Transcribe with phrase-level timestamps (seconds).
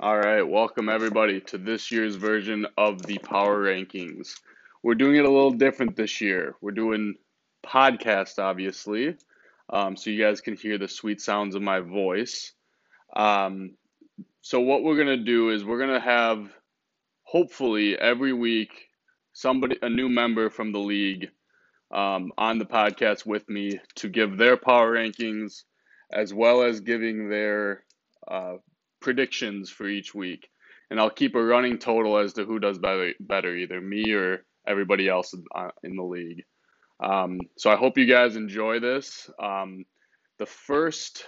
[0.00, 4.40] All right, welcome everybody to this year's version of the Power Rankings.
[4.82, 6.56] We're doing it a little different this year.
[6.60, 7.14] We're doing
[7.64, 9.16] podcast, obviously,
[9.70, 12.54] um, so you guys can hear the sweet sounds of my voice.
[13.14, 13.76] Um,
[14.42, 16.52] so what we're gonna do is we're gonna have,
[17.22, 18.88] hopefully, every week
[19.32, 21.30] somebody, a new member from the league,
[21.92, 25.62] um, on the podcast with me to give their power rankings,
[26.10, 27.84] as well as giving their
[28.26, 28.54] uh,
[29.04, 30.48] predictions for each week,
[30.90, 34.44] and I'll keep a running total as to who does better, better either me or
[34.66, 36.42] everybody else in, uh, the league.
[37.02, 39.30] Um, so I hope you guys enjoy this.
[39.40, 39.84] Um,
[40.38, 41.26] the first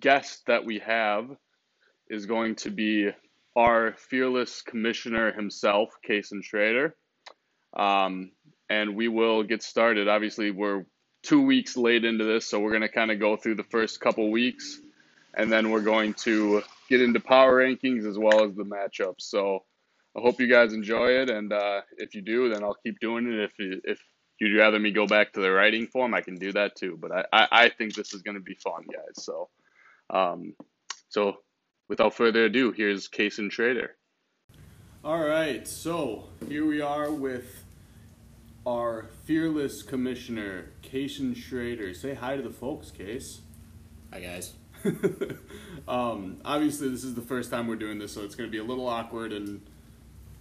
[0.00, 1.30] guest that we have
[2.08, 3.10] is going to be
[3.56, 6.96] our fearless commissioner himself, Kason Schrader.
[7.76, 8.32] Um,
[8.68, 10.08] and we will get started.
[10.08, 10.84] Obviously, we're
[11.22, 14.00] two weeks late into this, so we're going to kind of go through the first
[14.00, 14.80] couple weeks,
[15.36, 19.20] and then we're going to get into power rankings as well as the matchups.
[19.22, 19.64] So
[20.16, 23.32] I hope you guys enjoy it, and uh, if you do, then I'll keep doing
[23.32, 23.38] it.
[23.38, 24.00] If you, if
[24.40, 26.98] you'd rather me go back to the writing form, I can do that too.
[27.00, 29.24] But I, I, I think this is going to be fun, guys.
[29.24, 29.48] So,
[30.10, 30.54] um,
[31.08, 31.36] so
[31.88, 33.96] without further ado, here's Kason Schrader.
[35.04, 37.64] All right, so here we are with
[38.66, 41.94] our fearless commissioner, Kason Schrader.
[41.94, 43.40] Say hi to the folks, Case.
[44.12, 44.59] Hi guys.
[45.88, 48.58] um, obviously, this is the first time we're doing this, so it's going to be
[48.58, 49.60] a little awkward and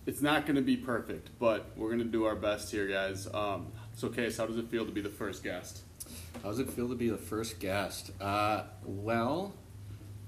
[0.06, 3.28] it's not going to be perfect, but we're going to do our best here, guys.
[3.34, 5.82] Um, so, Case, how does it feel to be the first guest?
[6.42, 8.12] How does it feel to be the first guest?
[8.20, 9.54] Uh, well,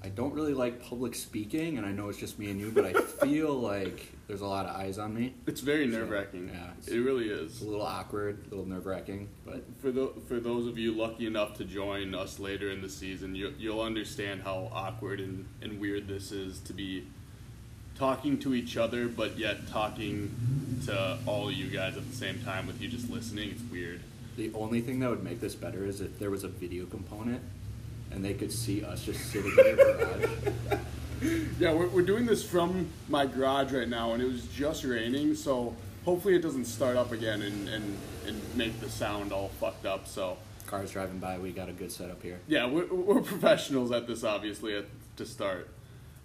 [0.03, 2.85] I don't really like public speaking, and I know it's just me and you, but
[2.85, 5.33] I feel like there's a lot of eyes on me.
[5.45, 6.47] It's very nerve wracking.
[6.47, 7.61] So, yeah, it really is.
[7.61, 11.27] A little awkward, a little nerve wracking, but for the, for those of you lucky
[11.27, 15.81] enough to join us later in the season, you, you'll understand how awkward and, and
[15.81, 17.05] weird this is to be
[17.95, 20.33] talking to each other, but yet talking
[20.85, 23.49] to all of you guys at the same time with you just listening.
[23.49, 23.99] It's weird.
[24.37, 27.41] The only thing that would make this better is if there was a video component
[28.11, 30.79] and they could see us just sitting in the garage.
[31.59, 35.35] Yeah, we're, we're doing this from my garage right now, and it was just raining,
[35.35, 39.85] so hopefully it doesn't start up again and, and, and make the sound all fucked
[39.85, 40.07] up.
[40.07, 42.39] So cars driving by, we got a good setup here.
[42.47, 44.85] Yeah, we're, we're professionals at this, obviously, at,
[45.17, 45.69] to start.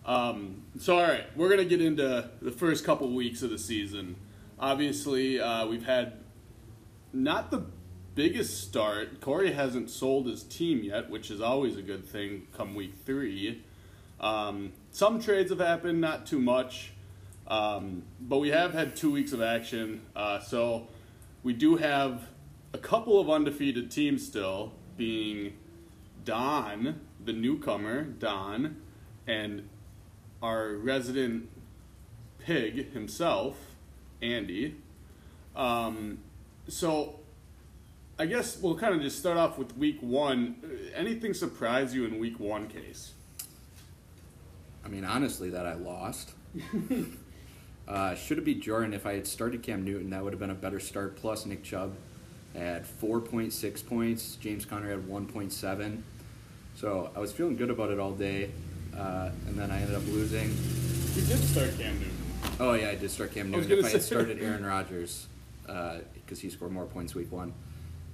[0.06, 3.58] Um, so, all right, we're going to get into the first couple weeks of the
[3.58, 4.16] season.
[4.58, 6.14] Obviously, uh, we've had
[7.12, 7.66] not the
[8.14, 9.20] biggest start.
[9.20, 13.62] Corey hasn't sold his team yet, which is always a good thing come week three.
[14.20, 16.92] Um, some trades have happened, not too much,
[17.46, 20.02] um, but we have had two weeks of action.
[20.14, 20.88] Uh, so
[21.42, 22.28] we do have
[22.72, 25.52] a couple of undefeated teams still, being
[26.24, 28.76] Don, the newcomer, Don,
[29.26, 29.68] and
[30.42, 31.48] our resident
[32.38, 33.58] pig himself,
[34.22, 34.76] Andy.
[35.54, 36.18] Um,
[36.68, 37.20] so
[38.18, 40.56] I guess we'll kind of just start off with week one.
[40.94, 43.12] Anything surprise you in week one, Case?
[44.86, 46.30] I mean, honestly, that I lost.
[47.88, 48.94] uh, should have been Jordan.
[48.94, 51.16] If I had started Cam Newton, that would have been a better start.
[51.16, 51.96] Plus, Nick Chubb
[52.54, 54.36] had 4.6 points.
[54.36, 56.02] James Conner had 1.7.
[56.76, 58.52] So I was feeling good about it all day.
[58.96, 60.50] Uh, and then I ended up losing.
[61.14, 62.16] You did start Cam Newton.
[62.60, 63.78] Oh yeah, I did start Cam Newton.
[63.78, 65.26] If I had started Aaron Rodgers,
[65.62, 67.52] because uh, he scored more points week one.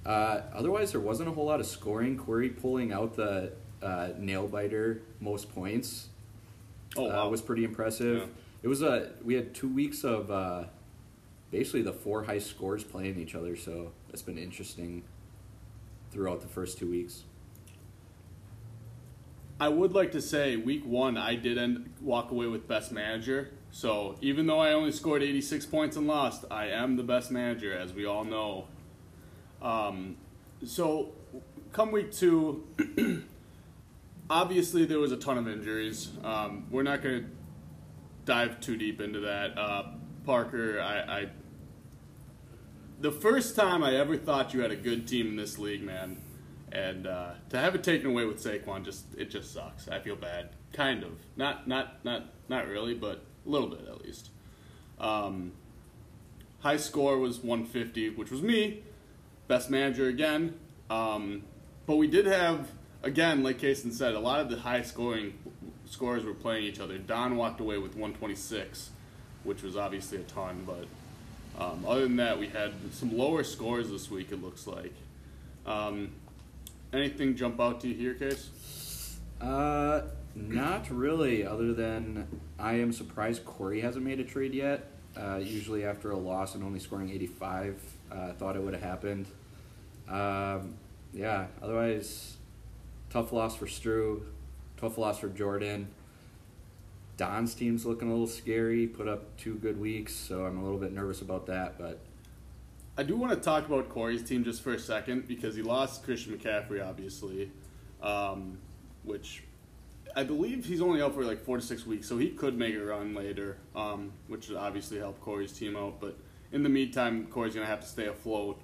[0.05, 2.17] Uh, otherwise, there wasn't a whole lot of scoring.
[2.17, 6.09] Corey pulling out the uh, nail biter most points.
[6.95, 8.17] Oh, uh, was pretty impressive.
[8.17, 8.25] Yeah.
[8.63, 10.65] It was a we had two weeks of uh,
[11.51, 15.03] basically the four high scores playing each other, so it's been interesting
[16.11, 17.23] throughout the first two weeks.
[19.59, 23.51] I would like to say week one I did end, walk away with best manager.
[23.71, 27.73] So even though I only scored 86 points and lost, I am the best manager,
[27.73, 28.67] as we all know.
[29.61, 30.17] Um,
[30.65, 31.13] so
[31.71, 32.67] come week two,
[34.29, 36.11] obviously there was a ton of injuries.
[36.23, 37.29] Um, we're not going to
[38.25, 39.57] dive too deep into that.
[39.57, 39.83] Uh,
[40.25, 41.29] Parker, I, I
[42.99, 46.17] the first time I ever thought you had a good team in this league, man.
[46.71, 49.87] And uh, to have it taken away with Saquon, just it just sucks.
[49.87, 51.11] I feel bad, kind of.
[51.35, 54.29] Not not not not really, but a little bit at least.
[54.99, 55.51] Um,
[56.61, 58.81] high score was 150, which was me,
[59.47, 60.55] best manager again.
[60.89, 61.43] Um,
[61.85, 62.71] but we did have
[63.03, 65.33] again, like Kason said, a lot of the high scoring
[65.85, 66.97] scores were playing each other.
[66.97, 68.89] Don walked away with 126,
[69.43, 70.87] which was obviously a ton, but.
[71.55, 74.31] Um, other than that, we had some lower scores this week.
[74.31, 74.93] It looks like.
[75.67, 76.09] Um,
[76.93, 79.17] Anything jump out to you here, Case?
[79.41, 80.03] Uh,
[80.35, 82.27] Not really, other than
[82.59, 84.91] I am surprised Corey hasn't made a trade yet.
[85.17, 88.83] Uh, usually, after a loss and only scoring 85, I uh, thought it would have
[88.83, 89.25] happened.
[90.07, 90.75] Um,
[91.13, 92.35] yeah, otherwise,
[93.13, 94.23] tough loss for Stru,
[94.75, 95.87] tough loss for Jordan.
[97.15, 98.87] Don's team's looking a little scary.
[98.87, 101.77] Put up two good weeks, so I'm a little bit nervous about that.
[101.77, 101.99] But
[102.97, 106.03] I do want to talk about Corey's team just for a second because he lost
[106.03, 107.51] Christian McCaffrey, obviously,
[108.01, 108.57] um,
[109.03, 109.43] which
[110.15, 112.73] I believe he's only out for like four to six weeks, so he could make
[112.73, 116.01] a run later, um, which would obviously help Corey's team out.
[116.01, 116.17] But
[116.51, 118.59] in the meantime, Corey's going to have to stay afloat.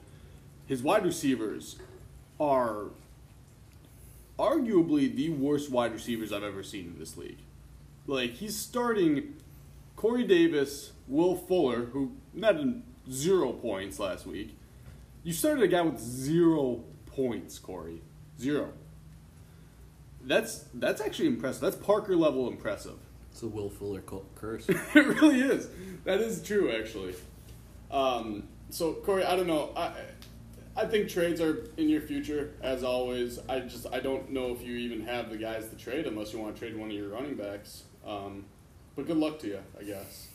[0.66, 1.78] His wide receivers
[2.40, 2.86] are
[4.40, 7.40] arguably the worst wide receivers I've ever seen in this league.
[8.08, 9.36] Like he's starting
[9.98, 12.82] Corey Davis, Will Fuller, who netted
[13.12, 14.58] zero points last week.
[15.24, 18.02] You started a guy with zero points, Corey.
[18.40, 18.72] Zero.
[20.24, 21.62] That's that's actually impressive.
[21.62, 22.98] That's Parker level impressive.
[23.32, 24.02] It's a Will Fuller
[24.36, 24.68] curse.
[24.70, 25.68] it really is.
[26.06, 27.16] That is true, actually.
[27.92, 29.72] Um, so Corey, I don't know.
[29.76, 29.92] I
[30.76, 33.40] I think trades are in your future as always.
[33.50, 36.40] I just I don't know if you even have the guys to trade unless you
[36.40, 37.84] want to trade one of your running backs.
[38.06, 38.46] Um,
[38.96, 40.28] but good luck to you, I guess.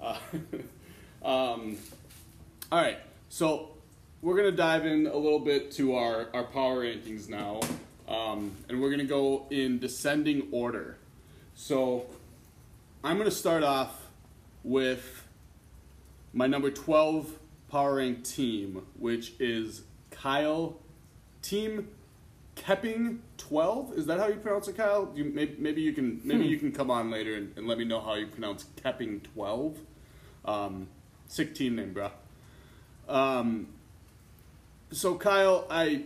[0.00, 0.18] Uh,
[1.24, 1.76] um,
[2.70, 2.98] all right,
[3.28, 3.70] so
[4.22, 7.60] we're gonna dive in a little bit to our our power rankings now,
[8.08, 10.98] um, and we're gonna go in descending order.
[11.54, 12.06] So
[13.02, 14.06] I'm gonna start off
[14.62, 15.26] with
[16.32, 17.39] my number twelve
[17.70, 20.76] power rank team, which is Kyle
[21.42, 21.88] Team
[22.56, 23.92] Kepping twelve.
[23.94, 25.10] Is that how you pronounce it, Kyle?
[25.14, 26.50] You, maybe, maybe you can maybe hmm.
[26.50, 29.78] you can come on later and, and, let me know how you pronounce Kepping twelve.
[30.44, 30.88] Um,
[31.26, 32.10] sick team name, bro.
[33.08, 33.68] Um,
[34.90, 36.04] so Kyle, I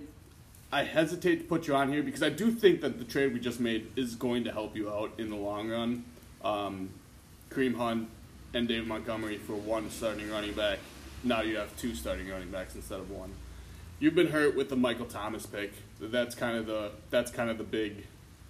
[0.71, 3.41] I hesitate to put you on here because I do think that the trade we
[3.41, 6.05] just made is going to help you out in the long run.
[6.45, 6.91] Um,
[7.51, 8.09] Kareem Hunt
[8.53, 10.79] and Dave Montgomery for one starting running back
[11.25, 13.33] now you have two starting running backs instead of one.
[13.99, 15.73] You've been hurt with the Michael Thomas pick.
[16.01, 18.07] That's kind of the that's kind of the big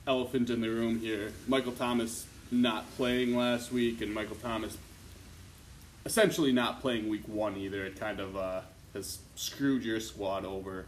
[0.07, 1.33] elephant in the room here.
[1.47, 4.77] Michael Thomas not playing last week, and Michael Thomas
[6.05, 7.85] essentially not playing week one either.
[7.85, 8.61] It kind of uh,
[8.93, 10.87] has screwed your squad over.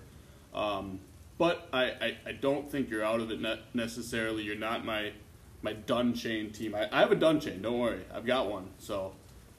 [0.55, 1.01] Um,
[1.39, 4.43] but I, I, I, don't think you're out of it ne- necessarily.
[4.43, 5.13] You're not my
[5.61, 6.75] my done chain team.
[6.75, 7.61] I, I have a done chain.
[7.61, 8.69] Don't worry, I've got one.
[8.79, 9.13] So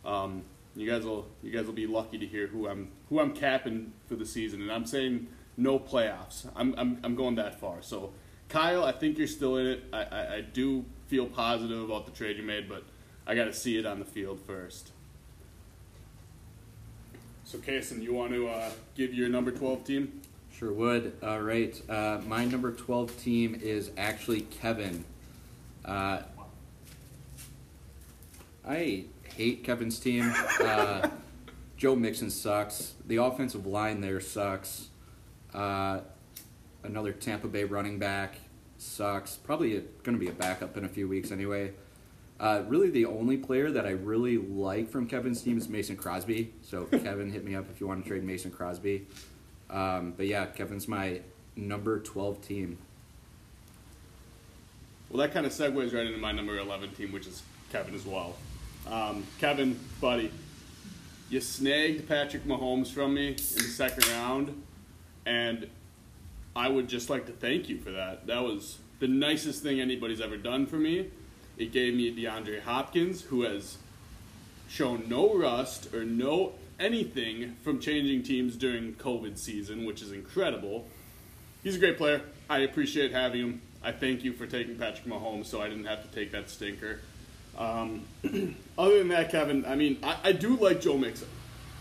[0.03, 0.43] um,
[0.77, 3.93] you guys will you guys will be lucky to hear who I'm who I'm capping
[4.07, 5.27] for the season, and I'm saying
[5.57, 6.49] no playoffs.
[6.55, 7.81] I'm I'm, I'm going that far.
[7.81, 8.13] So
[8.49, 9.83] Kyle, I think you're still in it.
[9.91, 12.83] I, I, I do feel positive about the trade you made, but
[13.25, 14.91] I got to see it on the field first.
[17.43, 20.21] So, Kason, you want to uh, give your number 12 team?
[20.53, 21.17] Sure would.
[21.23, 21.81] All right.
[21.89, 25.05] Uh, my number 12 team is actually Kevin.
[25.85, 26.19] Uh,
[28.67, 29.05] I
[29.37, 30.33] hate Kevin's team.
[30.59, 31.09] Uh,
[31.77, 32.95] Joe Mixon sucks.
[33.05, 34.89] The offensive line there sucks.
[35.53, 35.99] Uh,
[36.83, 38.35] another Tampa Bay running back
[38.79, 39.35] sucks.
[39.35, 41.71] Probably going to be a backup in a few weeks anyway.
[42.39, 46.53] Uh, really, the only player that I really like from Kevin's team is Mason Crosby.
[46.63, 49.05] So, Kevin, hit me up if you want to trade Mason Crosby.
[49.69, 51.21] Um, but yeah, Kevin's my
[51.55, 52.77] number 12 team.
[55.09, 57.41] Well, that kind of segues right into my number 11 team, which is
[57.71, 58.35] Kevin as well.
[58.89, 60.31] Um, Kevin, buddy,
[61.29, 64.63] you snagged Patrick Mahomes from me in the second round,
[65.25, 65.67] and
[66.55, 68.27] I would just like to thank you for that.
[68.27, 71.09] That was the nicest thing anybody's ever done for me.
[71.57, 73.77] It gave me DeAndre Hopkins, who has
[74.69, 80.87] shown no rust or no anything from changing teams during COVID season, which is incredible.
[81.63, 82.21] He's a great player.
[82.49, 83.61] I appreciate having him.
[83.83, 86.99] I thank you for taking Patrick Mahomes so I didn't have to take that stinker.
[87.57, 88.05] Um,
[88.77, 91.27] other than that, Kevin, I mean, I, I do like Joe Mixon.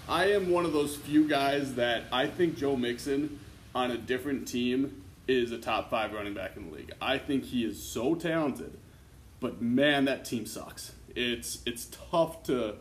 [0.09, 3.41] I am one of those few guys that I think Joe Mixon
[3.75, 6.93] on a different team is a top five running back in the league.
[7.01, 8.79] I think he is so talented,
[9.41, 10.93] but man, that team sucks.
[11.15, 12.77] It's it's tough to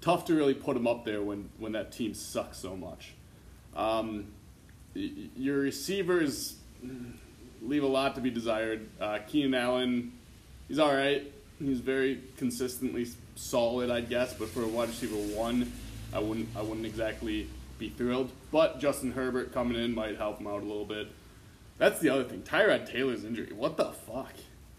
[0.00, 3.14] tough to really put him up there when when that team sucks so much.
[3.74, 4.28] Um,
[4.94, 6.56] your receivers
[7.60, 8.88] leave a lot to be desired.
[9.00, 10.12] Uh, Keenan Allen,
[10.68, 11.32] he's all right.
[11.66, 15.72] He's very consistently solid, I guess, but for a wide receiver one,
[16.12, 18.30] I wouldn't I wouldn't exactly be thrilled.
[18.50, 21.08] But Justin Herbert coming in might help him out a little bit.
[21.78, 22.42] That's the other thing.
[22.42, 23.52] Tyrod Taylor's injury.
[23.52, 24.32] What the fuck?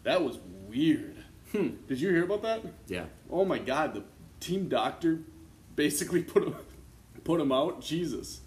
[0.03, 1.17] That was weird.
[1.51, 1.69] Hmm.
[1.87, 2.61] Did you hear about that?
[2.87, 3.05] Yeah.
[3.29, 4.03] Oh my god, the
[4.39, 5.19] team doctor
[5.75, 6.55] basically put him
[7.23, 7.81] put him out.
[7.81, 8.41] Jesus.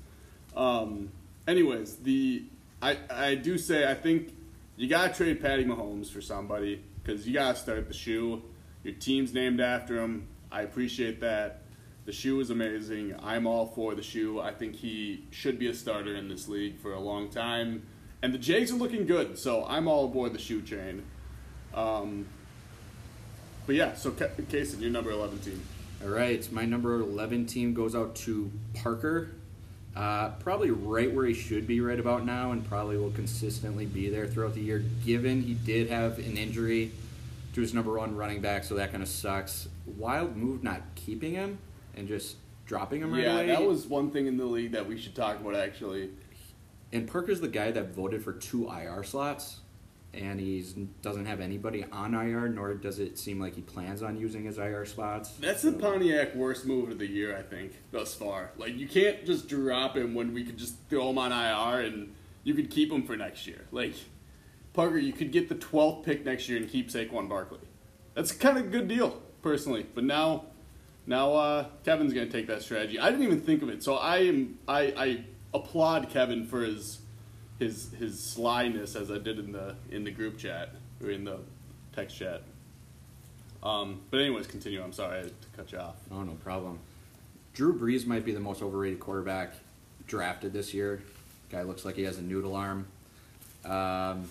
[0.57, 1.11] Um,
[1.47, 2.45] anyways, the
[2.81, 4.35] I I do say I think
[4.77, 8.43] you gotta trade Patty Mahomes for somebody because you gotta start the shoe.
[8.85, 10.29] Your team's named after him.
[10.53, 11.63] I appreciate that.
[12.05, 13.15] The shoe is amazing.
[13.23, 14.41] I'm all for the shoe.
[14.41, 17.87] I think he should be a starter in this league for a long time.
[18.23, 21.03] And the Jays are looking good, so I'm all aboard the shoe train.
[21.73, 22.27] Um,
[23.67, 25.63] but yeah, so Kaysen, your number 11 team.
[26.03, 29.31] All right, my number 11 team goes out to Parker.
[29.97, 34.09] Uh, probably right where he should be right about now, and probably will consistently be
[34.09, 36.93] there throughout the year, given he did have an injury
[37.55, 39.69] to his number one running back, so that kind of sucks.
[39.97, 41.59] Wild move not keeping him
[41.97, 43.47] and just dropping him right yeah, away.
[43.47, 46.11] that was one thing in the league that we should talk about actually.
[46.93, 49.61] And Parker's the guy that voted for two IR slots
[50.15, 50.65] and he
[51.03, 54.59] doesn't have anybody on IR, nor does it seem like he plans on using his
[54.59, 55.31] IR spots.
[55.41, 58.53] That's the Pontiac worst move of the year, I think, thus far.
[58.57, 62.15] Like you can't just drop him when we could just throw him on IR and
[62.43, 63.67] you could keep him for next year.
[63.71, 63.95] Like
[64.73, 67.59] Parker, you could get the 12th pick next year and keep Saquon Barkley.
[68.15, 69.87] That's kind of a good deal, personally.
[69.95, 70.47] But now,
[71.07, 72.99] now uh, Kevin's going to take that strategy.
[72.99, 77.01] I didn't even think of it, so I am I, I applaud Kevin for his
[77.59, 80.71] his his slyness as I did in the in the group chat
[81.03, 81.39] or in the
[81.95, 82.43] text chat.
[83.63, 84.83] Um, but anyways, continue.
[84.83, 85.97] I'm sorry to cut you off.
[86.13, 86.79] Oh, no problem.
[87.55, 89.55] Drew Brees might be the most overrated quarterback
[90.07, 91.03] drafted this year.
[91.51, 92.87] Guy looks like he has a noodle arm.
[93.65, 94.29] Um,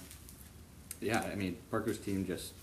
[1.02, 2.54] yeah, I mean Parker's team just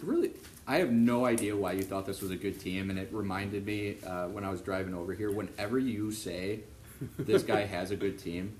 [0.00, 0.32] really.
[0.66, 3.66] I have no idea why you thought this was a good team, and it reminded
[3.66, 5.32] me uh, when I was driving over here.
[5.32, 6.60] Whenever you say
[7.18, 8.54] this guy has a good team,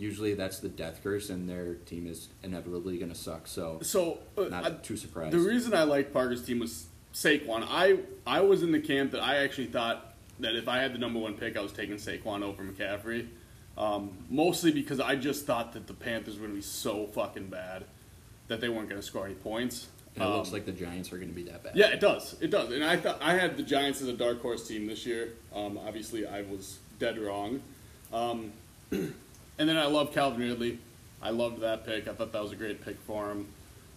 [0.00, 3.46] usually that's the death curse, and their team is inevitably going to suck.
[3.46, 5.32] So, so uh, not I, too surprised.
[5.32, 7.66] The reason I liked Parker's team was Saquon.
[7.68, 10.98] I I was in the camp that I actually thought that if I had the
[10.98, 13.28] number one pick, I was taking Saquon over McCaffrey.
[13.76, 17.46] Um, mostly because I just thought that the Panthers were going to be so fucking
[17.46, 17.84] bad
[18.48, 19.86] that they weren't going to score any points.
[20.16, 21.76] And it um, looks like the Giants are going to be that bad.
[21.76, 22.36] Yeah, it does.
[22.40, 22.72] It does.
[22.72, 25.34] And I thought I had the Giants as a dark horse team this year.
[25.54, 27.62] Um, obviously, I was dead wrong.
[29.60, 30.78] And then I love Calvin Ridley.
[31.20, 32.08] I loved that pick.
[32.08, 33.46] I thought that was a great pick for him.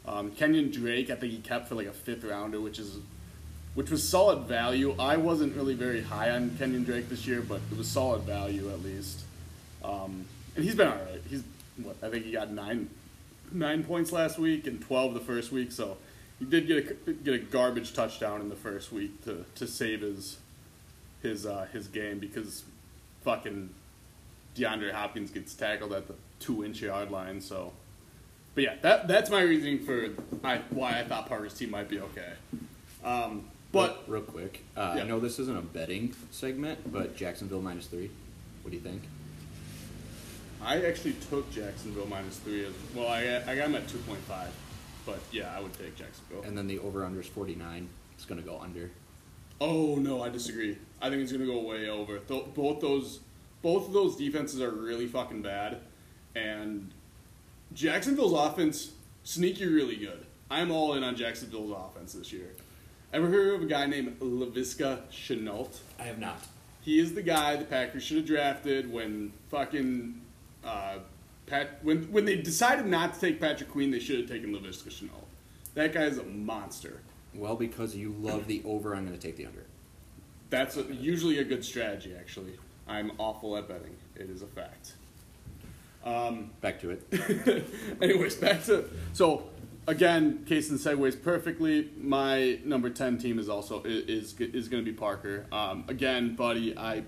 [0.06, 2.98] Um, Kenyan Drake, I think he kept for like a fifth rounder, which is
[3.74, 4.94] which was solid value.
[5.00, 8.70] I wasn't really very high on Kenyan Drake this year, but it was solid value
[8.72, 9.22] at least.
[9.86, 10.26] Um,
[10.58, 11.22] and he's been all right.
[11.30, 11.46] He's
[11.82, 12.90] what I think he got nine
[13.54, 15.96] nine points last week and twelve the first week, so
[16.40, 20.02] he did get a get a garbage touchdown in the first week to, to save
[20.02, 20.40] his
[21.22, 22.64] his uh, his game because
[23.24, 23.70] fucking
[24.56, 27.42] DeAndre Hopkins gets tackled at the two inch yard line.
[27.42, 27.74] So,
[28.56, 30.10] but yeah, that that's my reasoning for
[30.44, 32.34] I, why I thought Parker's team might be okay.
[33.04, 35.04] Um, but real, real quick, uh, yeah.
[35.04, 38.12] I know this isn't a betting segment, but Jacksonville minus three.
[38.62, 39.02] What do you think?
[40.62, 43.08] I actually took Jacksonville minus three as well.
[43.08, 44.52] I I got them at two point five,
[45.06, 46.44] but yeah, I would take Jacksonville.
[46.44, 47.90] And then the over under is forty nine.
[48.16, 48.92] It's gonna go under.
[49.60, 50.78] Oh no, I disagree.
[51.02, 52.20] I think it's gonna go way over.
[52.20, 53.20] Th- both those
[53.64, 55.80] both of those defenses are really fucking bad,
[56.36, 56.92] and
[57.74, 58.92] Jacksonville's offense
[59.24, 60.26] sneaky really good.
[60.52, 62.52] I'm all in on Jacksonville's offense this year.
[63.12, 65.80] Ever heard of a guy named Laviska Shenault?
[66.00, 66.44] I have not.
[66.82, 70.22] He is the guy the Packers should have drafted when fucking
[70.64, 70.98] uh,
[71.48, 74.90] Pat when when they decided not to take Patrick Queen, they should have taken Laviska
[74.90, 75.26] Shenault.
[75.74, 77.02] That guy is a monster.
[77.34, 79.64] Well, because you love the over, I'm going to take the under.
[80.52, 82.54] That's a, usually a good strategy, actually.
[82.94, 83.96] I'm awful at betting.
[84.16, 84.94] It is a fact.
[86.06, 87.66] Um, back to it.
[88.02, 89.50] anyways, back to so
[89.88, 91.90] again, Kaysen segues perfectly.
[91.98, 95.48] My number ten team is also is is going to be Parker.
[95.52, 97.04] Um, again, buddy, I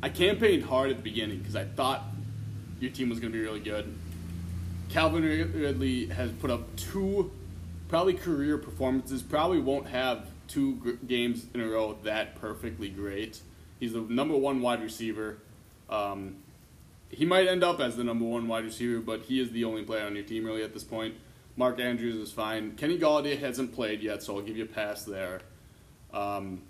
[0.00, 2.04] I campaigned hard at the beginning because I thought
[2.78, 3.92] your team was going to be really good.
[4.90, 7.32] Calvin Ridley has put up two
[7.88, 9.22] probably career performances.
[9.22, 13.40] Probably won't have two games in a row that perfectly great.
[13.78, 15.38] He's the number one wide receiver.
[15.88, 16.36] Um,
[17.10, 19.82] he might end up as the number one wide receiver, but he is the only
[19.82, 21.14] player on your team really at this point.
[21.56, 22.76] Mark Andrews is fine.
[22.76, 25.40] Kenny Golladay hasn't played yet, so I'll give you a pass there.
[26.12, 26.62] Um,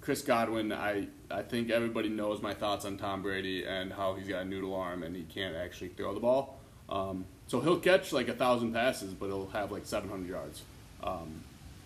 [0.00, 4.26] Chris Godwin, I, I think everybody knows my thoughts on Tom Brady and how he's
[4.26, 6.58] got a noodle arm and he can't actually throw the ball.
[6.88, 10.62] Um, so he'll catch like a thousand passes, but he'll have like 700 yards.
[11.02, 11.42] Um,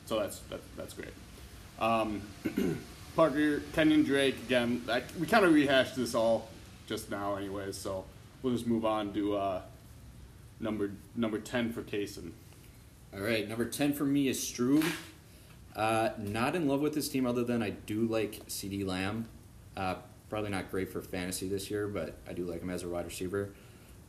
[0.07, 1.13] so that's that, that's great.
[3.17, 4.83] Parker, Kenyan Drake again.
[4.91, 6.49] I, we kind of rehashed this all
[6.87, 7.75] just now, anyways.
[7.77, 8.05] So
[8.43, 9.63] we'll just move on to uh,
[10.61, 12.33] number number 10 for Kaysen.
[13.15, 15.01] All right, number 10 for me is Struve.
[15.75, 19.29] Uh, not in love with this team, other than I do like CeeDee Lamb.
[19.77, 19.97] Uh,
[20.29, 23.07] probably not great for fantasy this year, but I do like him as a wide
[23.07, 23.51] receiver.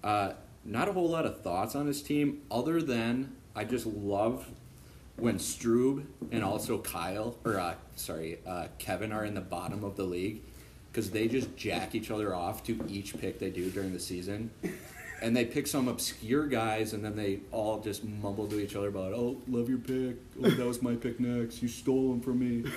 [0.04, 0.34] Uh,
[0.66, 4.50] not a whole lot of thoughts on his team other than I just love
[5.18, 9.96] when Strub and also Kyle or uh, sorry uh, Kevin are in the bottom of
[9.96, 10.42] the league
[10.92, 14.52] because they just jack each other off to each pick they do during the season.
[15.22, 18.90] And they pick some obscure guys, and then they all just mumble to each other
[18.90, 20.18] about, "Oh, love your pick.
[20.40, 21.62] Oh, that was my pick next.
[21.62, 22.72] You stole them from me."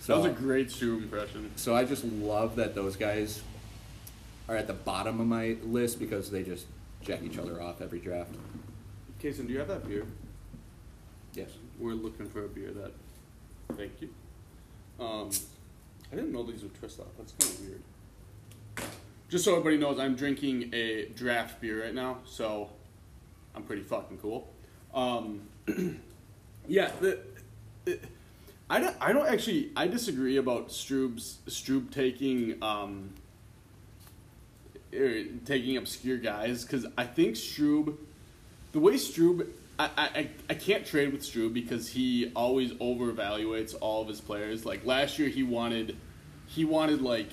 [0.00, 1.50] So, that was a great Strub impression.
[1.56, 3.42] So I just love that those guys
[4.48, 6.66] are at the bottom of my list because they just
[7.02, 8.34] jack each other off every draft.
[9.22, 10.06] Kason, do you have that beer?
[11.34, 11.50] Yes.
[11.78, 12.92] We're looking for a beer that.
[13.76, 14.08] Thank you.
[15.00, 15.30] Um,
[16.12, 17.06] I didn't know these would twist off.
[17.18, 17.82] That's kind of weird.
[19.28, 22.70] Just so everybody knows, I'm drinking a draft beer right now, so
[23.54, 24.48] I'm pretty fucking cool.
[24.94, 25.42] Um,
[26.68, 27.18] yeah, the,
[28.70, 28.96] I don't.
[29.00, 29.70] I don't actually.
[29.76, 33.14] I disagree about Strub's Strub taking um,
[34.94, 37.96] er, taking obscure guys because I think Strub,
[38.72, 39.46] the way Strub,
[39.78, 44.64] I, I I can't trade with Strub because he always overevaluates all of his players.
[44.64, 45.96] Like last year, he wanted
[46.46, 47.28] he wanted like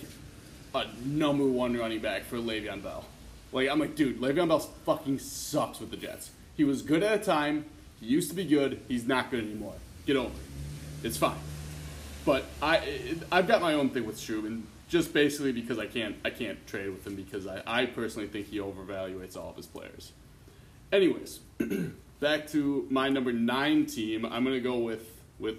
[0.74, 3.06] a number one running back for Le'Veon Bell.
[3.52, 6.32] Like I'm like, dude, Le'Veon Bell fucking sucks with the Jets.
[6.58, 7.66] He was good at a time.
[8.00, 8.82] He used to be good.
[8.88, 9.76] He's not good anymore.
[10.08, 11.06] Get over it.
[11.06, 11.38] It's fine.
[12.26, 16.32] But I I've got my own thing with Strubin, just basically because I can't I
[16.32, 20.12] can't trade with him because I, I personally think he overvaluates all of his players.
[20.92, 21.40] Anyways,
[22.22, 24.26] back to my number nine team.
[24.26, 25.06] I'm gonna go with
[25.38, 25.58] with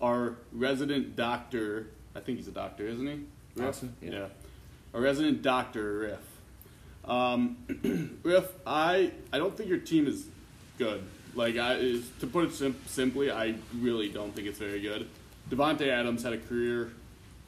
[0.00, 1.88] our resident doctor.
[2.14, 3.20] I think he's a doctor, isn't he?
[3.56, 3.68] Riff?
[3.68, 4.10] Awesome, yeah.
[4.10, 4.26] yeah.
[4.94, 7.10] A resident doctor, Riff.
[7.10, 10.26] Um, Riff, I I don't think your team is
[10.78, 11.02] good.
[11.34, 15.08] Like I, is, to put it sim- simply, I really don't think it's very good.
[15.48, 16.92] Davante Adams had a career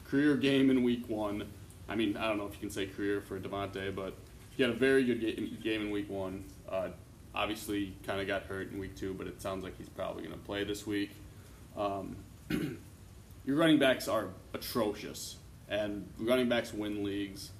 [0.05, 1.47] career game in Week One.
[1.87, 4.15] I mean, I don't know if you can say career for Davante, but
[4.55, 6.45] he had a very good game, game in Week One.
[6.69, 6.89] Uh,
[7.35, 10.35] obviously, kind of got hurt in Week Two, but it sounds like he's probably going
[10.35, 11.11] to play this week.
[11.77, 12.15] Um,
[13.45, 15.37] your running backs are atrocious,
[15.69, 17.51] and running backs win leagues.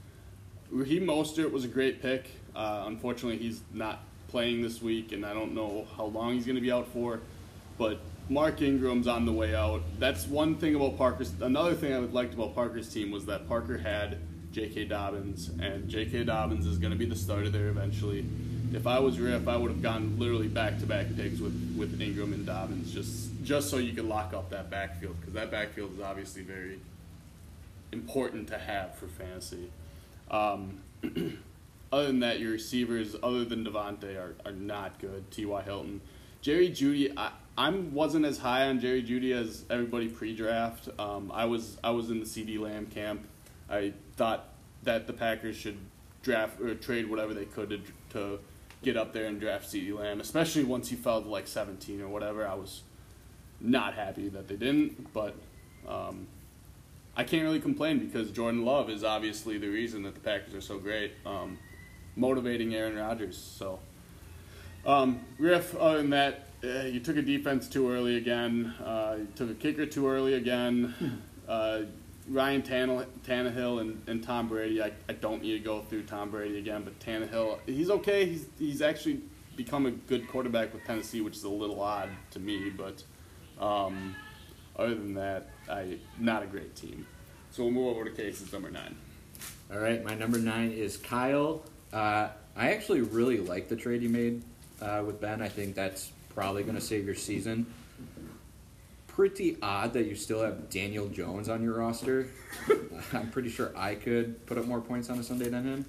[0.69, 2.29] Raheem Mostert was a great pick.
[2.55, 6.55] Uh, unfortunately, he's not playing this week, and I don't know how long he's going
[6.55, 7.19] to be out for.
[7.77, 9.83] But Mark Ingram's on the way out.
[9.99, 11.33] That's one thing about Parker's.
[11.41, 14.17] Another thing I would liked about Parker's team was that Parker had
[14.51, 14.85] J.K.
[14.85, 16.23] Dobbins, and J.K.
[16.23, 18.25] Dobbins is going to be the starter there eventually.
[18.71, 21.99] If I was Riff, I would have gone literally back to back picks with, with
[21.99, 25.93] Ingram and Dobbins just just so you could lock up that backfield because that backfield
[25.93, 26.79] is obviously very
[27.91, 29.69] important to have for fantasy.
[30.31, 30.81] Um,
[31.91, 35.29] other than that, your receivers, other than Davante, are, are not good.
[35.31, 35.61] T.Y.
[35.61, 36.01] Hilton.
[36.41, 40.89] Jerry Jeudy, I, I wasn't as high on Jerry Jeudy as everybody pre-draft.
[40.99, 43.25] Um, I was I was in the CeeDee Lamb camp.
[43.69, 44.49] I thought
[44.83, 45.77] that the Packers should
[46.21, 47.79] draft or trade whatever they could to,
[48.11, 48.39] to
[48.83, 52.07] get up there and draft CeeDee Lamb, especially once he fell to like 17 or
[52.07, 52.47] whatever.
[52.47, 52.81] I was
[53.59, 55.35] not happy that they didn't, but
[55.87, 56.27] um,
[57.15, 60.61] I can't really complain because Jordan Love is obviously the reason that the Packers are
[60.61, 61.57] so great, um,
[62.15, 63.37] motivating Aaron Rodgers.
[63.37, 63.79] So,
[64.85, 68.73] um, Riff, other than that, uh, you took a defense too early again.
[68.83, 71.21] Uh, you took a kicker too early again.
[71.45, 71.81] Uh,
[72.27, 74.81] Ryan Tannehill, Tannehill and, and Tom Brady.
[74.81, 78.25] I, I don't need to go through Tom Brady again, but Tannehill, he's okay.
[78.25, 79.21] He's he's actually
[79.55, 82.69] become a good quarterback with Tennessee, which is a little odd to me.
[82.69, 83.03] But
[83.59, 84.15] um,
[84.75, 87.05] other than that, I not a great team.
[87.51, 88.95] So we'll move over to Casey's number nine.
[89.71, 91.63] All right, my number nine is Kyle.
[91.91, 94.43] Uh, I actually really like the trade you made
[94.81, 95.41] uh, with Ben.
[95.41, 97.65] I think that's probably going to save your season.
[99.15, 102.27] Pretty odd that you still have Daniel Jones on your roster.
[103.13, 105.85] I'm pretty sure I could put up more points on a Sunday than him.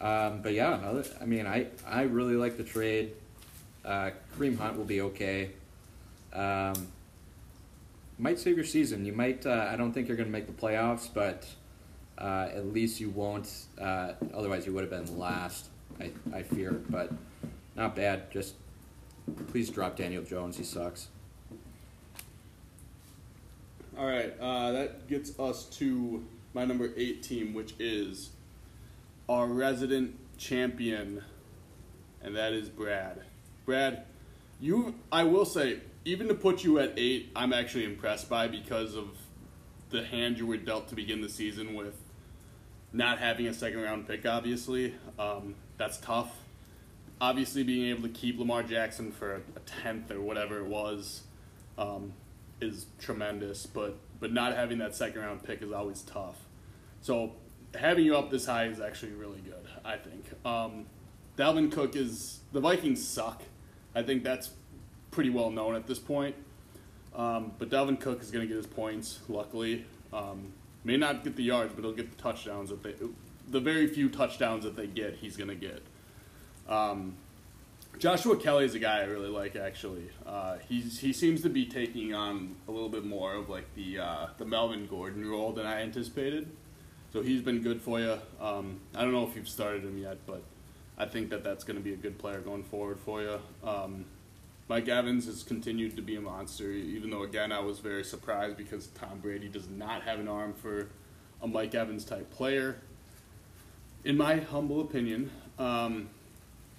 [0.00, 0.78] Um, but yeah,
[1.20, 3.12] I mean, I, I really like the trade.
[3.84, 5.50] Uh, Kareem Hunt will be okay.
[6.32, 6.88] Um,
[8.18, 9.04] might save your season.
[9.04, 9.46] You might.
[9.46, 11.46] Uh, I don't think you're going to make the playoffs, but
[12.18, 13.50] uh, at least you won't.
[13.80, 15.68] Uh, otherwise, you would have been last.
[16.00, 17.12] I, I fear, but
[17.76, 18.30] not bad.
[18.30, 18.54] Just
[19.48, 20.56] please drop Daniel Jones.
[20.56, 21.08] He sucks.
[23.98, 28.30] All right, uh, that gets us to my number eight team, which is
[29.28, 31.24] our resident champion,
[32.22, 33.22] and that is Brad.
[33.66, 34.04] Brad,
[34.60, 38.94] you, I will say, even to put you at eight, I'm actually impressed by because
[38.94, 39.08] of
[39.90, 41.96] the hand you were dealt to begin the season with
[42.92, 44.94] not having a second round pick, obviously.
[45.18, 46.30] Um, that's tough.
[47.20, 51.24] Obviously, being able to keep Lamar Jackson for a tenth or whatever it was
[51.76, 52.12] um,
[52.60, 56.36] is tremendous, but, but not having that second round pick is always tough.
[57.00, 57.32] So
[57.74, 60.24] having you up this high is actually really good, I think.
[60.44, 60.86] Um,
[61.36, 62.40] Dalvin Cook is.
[62.52, 63.42] The Vikings suck.
[63.94, 64.50] I think that's
[65.10, 66.34] pretty well known at this point.
[67.14, 69.84] Um, but Dalvin Cook is going to get his points, luckily.
[70.12, 70.52] Um,
[70.84, 72.94] may not get the yards, but he'll get the touchdowns that they,
[73.48, 75.82] the very few touchdowns that they get, he's going to get.
[76.68, 77.16] Um,
[77.98, 79.56] Joshua Kelley is a guy I really like.
[79.56, 83.74] Actually, uh, he's he seems to be taking on a little bit more of like
[83.74, 86.48] the uh, the Melvin Gordon role than I anticipated.
[87.12, 88.18] So he's been good for you.
[88.40, 90.42] Um, I don't know if you've started him yet, but
[90.96, 93.40] I think that that's going to be a good player going forward for you.
[93.64, 94.04] Um,
[94.68, 98.56] Mike Evans has continued to be a monster, even though again I was very surprised
[98.56, 100.88] because Tom Brady does not have an arm for
[101.42, 102.76] a Mike Evans type player.
[104.04, 105.30] In my humble opinion.
[105.58, 106.10] Um,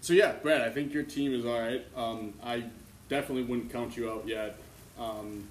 [0.01, 1.85] so yeah, Brad, I think your team is all right.
[1.95, 2.63] Um, I
[3.09, 4.57] definitely wouldn't count you out yet,
[4.99, 5.47] um,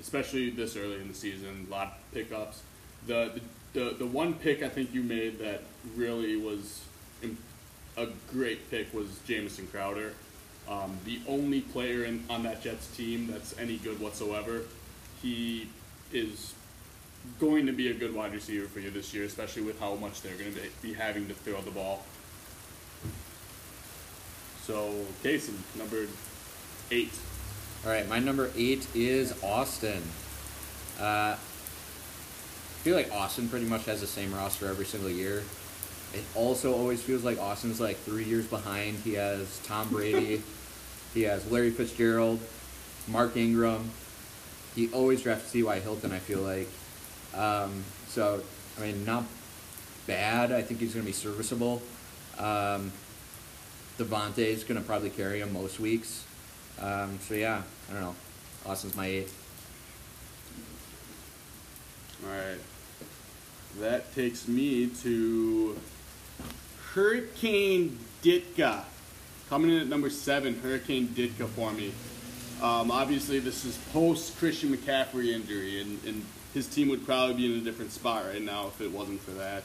[0.00, 1.66] especially this early in the season.
[1.68, 2.62] A lot of pickups.
[3.06, 3.40] The, the
[3.72, 5.62] the the one pick I think you made that
[5.96, 6.82] really was
[7.96, 10.14] a great pick was Jamison Crowder.
[10.68, 14.62] Um, the only player in, on that Jets team that's any good whatsoever.
[15.20, 15.68] He
[16.12, 16.54] is
[17.38, 20.22] going to be a good wide receiver for you this year, especially with how much
[20.22, 22.04] they're going to be having to throw the ball.
[24.66, 24.94] So,
[25.24, 26.06] Casey, number
[26.92, 27.12] eight.
[27.84, 30.00] All right, my number eight is Austin.
[31.00, 35.42] Uh, I feel like Austin pretty much has the same roster every single year.
[36.14, 38.98] It also always feels like Austin's like three years behind.
[38.98, 40.42] He has Tom Brady,
[41.14, 42.38] he has Larry Fitzgerald,
[43.08, 43.90] Mark Ingram.
[44.76, 45.80] He always drafts T.Y.
[45.80, 46.68] Hilton, I feel like.
[47.34, 48.42] Um, so,
[48.78, 49.24] I mean, not
[50.06, 50.52] bad.
[50.52, 51.82] I think he's going to be serviceable.
[52.38, 52.92] Um,
[54.02, 56.24] Davante is going to probably carry him most weeks.
[56.80, 58.14] Um, so yeah, I don't know.
[58.66, 59.32] Austin's my eight.
[62.24, 62.58] All right.
[63.80, 65.78] That takes me to
[66.92, 68.84] Hurricane Ditka.
[69.48, 71.92] Coming in at number seven, Hurricane Ditka for me.
[72.62, 77.46] Um, obviously, this is post Christian McCaffrey injury, and, and, his team would probably be
[77.46, 79.64] in a different spot right now if it wasn't for that.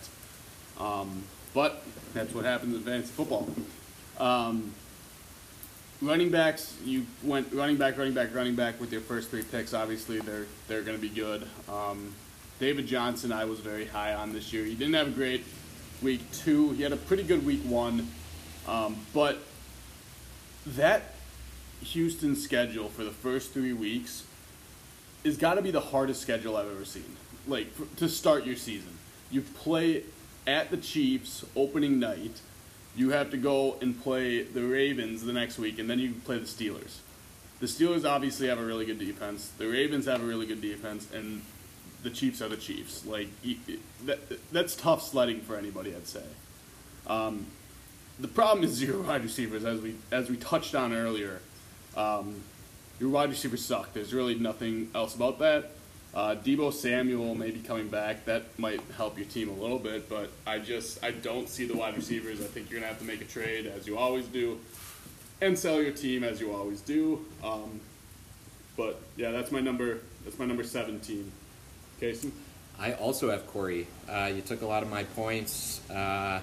[0.79, 1.21] Um,
[1.53, 3.49] but that's what happens in fantasy football.
[4.19, 4.73] Um,
[6.01, 9.73] running backs, you went running back, running back, running back with your first three picks.
[9.73, 11.47] Obviously, they're they're going to be good.
[11.69, 12.13] Um,
[12.59, 14.65] David Johnson, I was very high on this year.
[14.65, 15.43] He didn't have a great
[16.01, 16.71] week two.
[16.71, 18.07] He had a pretty good week one,
[18.67, 19.39] um, but
[20.65, 21.13] that
[21.81, 24.23] Houston schedule for the first three weeks
[25.23, 27.15] is got to be the hardest schedule I've ever seen.
[27.47, 28.97] Like for, to start your season,
[29.29, 30.03] you play
[30.45, 32.41] at the Chiefs opening night
[32.97, 36.39] you have to go and play the Ravens the next week, and then you play
[36.39, 36.97] the Steelers.
[37.59, 39.51] The Steelers obviously have a really good defense.
[39.57, 41.43] The Ravens have a really good defense, and
[42.03, 43.05] the Chiefs are the Chiefs.
[43.05, 43.29] Like
[44.05, 46.23] that, that's tough sledding for anybody, I'd say.
[47.05, 47.45] Um,
[48.19, 51.39] the problem is your wide receivers, as we as we touched on earlier.
[51.95, 52.41] Um,
[52.99, 53.93] your wide receivers suck.
[53.93, 55.71] There's really nothing else about that.
[56.13, 58.25] Uh, Deebo Samuel may be coming back.
[58.25, 61.75] That might help your team a little bit, but I just I don't see the
[61.75, 62.41] wide receivers.
[62.41, 64.59] I think you're gonna have to make a trade as you always do,
[65.41, 67.23] and sell your team as you always do.
[67.43, 67.79] Um,
[68.75, 69.99] but yeah, that's my number.
[70.23, 71.31] That's my number seventeen.
[71.99, 72.31] Casey.
[72.79, 73.87] I also have Corey.
[74.07, 75.87] Uh, you took a lot of my points.
[75.89, 76.39] Uh,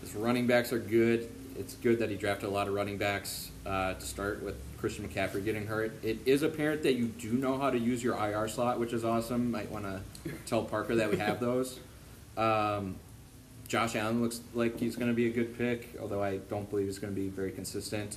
[0.00, 1.28] his running backs are good.
[1.56, 5.08] It's good that he drafted a lot of running backs uh, to start with Christian
[5.08, 5.92] McCaffrey getting hurt.
[6.02, 9.04] It is apparent that you do know how to use your IR slot, which is
[9.04, 9.52] awesome.
[9.52, 10.00] Might want to
[10.44, 11.78] tell Parker that we have those.
[12.36, 12.96] Um,
[13.68, 16.86] Josh Allen looks like he's going to be a good pick, although I don't believe
[16.86, 18.16] he's going to be very consistent.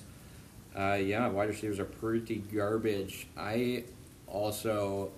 [0.76, 3.28] Uh, yeah, wide receivers are pretty garbage.
[3.38, 3.84] I
[4.26, 5.12] also,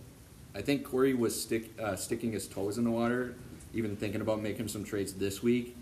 [0.54, 3.36] I think Corey was stick, uh, sticking his toes in the water,
[3.74, 5.77] even thinking about making some trades this week.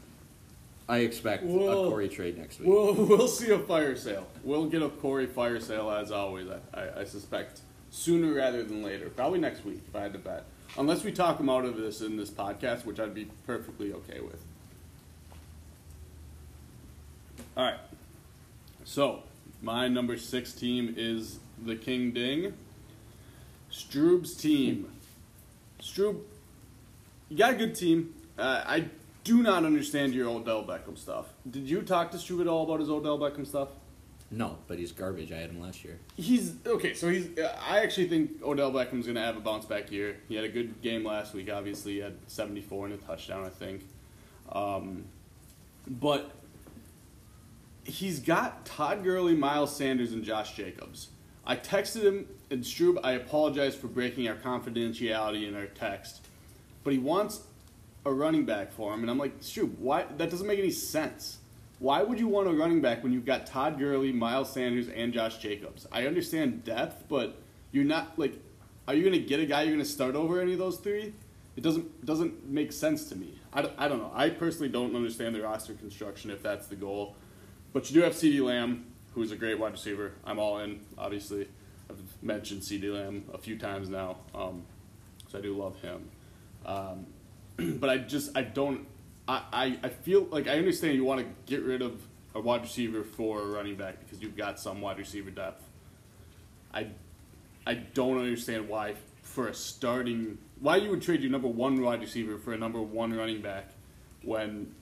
[0.88, 2.70] I expect we'll, a Corey trade next week.
[2.70, 4.28] We'll, we'll see a fire sale.
[4.44, 7.62] We'll get a Corey fire sale as always, I, I, I suspect.
[7.90, 9.10] Sooner rather than later.
[9.10, 10.46] Probably next week, if I had to bet.
[10.78, 14.20] Unless we talk him out of this in this podcast, which I'd be perfectly okay
[14.20, 14.44] with.
[17.56, 17.80] All right.
[18.84, 19.24] So,
[19.62, 22.54] my number six team is the King Ding.
[23.72, 24.92] Stroob's team.
[25.82, 26.22] Stroob,
[27.30, 28.14] you got a good team.
[28.38, 28.86] Uh, I
[29.26, 31.26] do not understand your Odell Beckham stuff.
[31.50, 33.70] Did you talk to Stu at all about his Odell Beckham stuff?
[34.32, 35.32] No, but he's garbage.
[35.32, 36.00] I had him last year.
[36.16, 36.94] He's okay.
[36.94, 37.30] So he's.
[37.40, 40.18] I actually think Odell Beckham's going to have a bounce back year.
[40.30, 41.50] He had a good game last week.
[41.52, 43.46] Obviously, he had 74 and a touchdown.
[43.46, 43.84] I think,
[44.52, 45.06] um,
[45.88, 46.32] but
[47.84, 51.10] he's got Todd Gurley, Miles Sanders, and Josh Jacobs.
[51.46, 53.00] I texted him and Stroob.
[53.04, 56.28] I apologize for breaking our confidentiality in our text,
[56.84, 57.42] but he wants
[58.06, 60.06] a running back for him, and I'm like, shoot, why?
[60.18, 61.40] That doesn't make any sense.
[61.80, 65.12] why would you want a running back when you've got Todd Gurley, Miles Sanders, and
[65.12, 65.88] Josh Jacobs?
[65.92, 67.42] I understand depth, but
[67.72, 68.40] you're not like,
[68.88, 70.78] are you going to get a guy you're going to start over any of those
[70.78, 71.14] three?
[71.58, 73.40] It doesn't doesn't make sense to me.
[73.54, 74.12] I don't, I don't know.
[74.14, 77.16] I personally don't understand the roster construction if that's the goal.
[77.74, 80.14] But you do have CeeDee Lamb, who's a great wide receiver.
[80.26, 81.48] I'm all in, obviously.
[81.90, 84.64] I've mentioned CeeDee Lamb a few times now, um,
[85.30, 86.10] so I do love him.
[86.66, 87.06] Um,
[87.80, 88.88] but I just I don't
[89.28, 92.02] I, I, I feel like I understand you want to get rid of
[92.34, 95.64] a wide receiver for a running back because you've got some wide receiver depth.
[96.74, 96.88] I
[97.66, 102.02] I don't understand why for a starting why you would trade your number one wide
[102.02, 103.70] receiver for a number one running back
[104.24, 104.74] when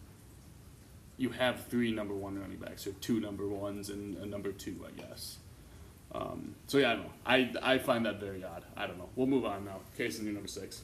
[1.17, 4.85] you have three number one running backs or two number ones and a number two,
[4.85, 5.37] I guess.
[6.13, 7.11] Um, so yeah, I don't know.
[7.25, 8.65] I I find that very odd.
[8.75, 9.09] I don't know.
[9.15, 9.79] We'll move on now.
[9.97, 10.83] Case in number six.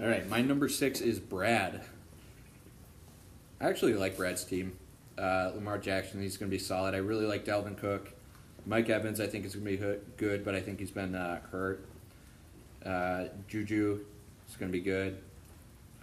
[0.00, 1.80] All right, my number six is Brad.
[3.60, 4.76] I actually like Brad's team.
[5.16, 6.94] Uh, Lamar Jackson, he's going to be solid.
[6.94, 8.12] I really like Dalvin Cook.
[8.66, 11.40] Mike Evans, I think is going to be good, but I think he's been uh,
[11.52, 11.86] hurt.
[12.84, 14.00] Uh, Juju
[14.48, 15.18] is going to be good.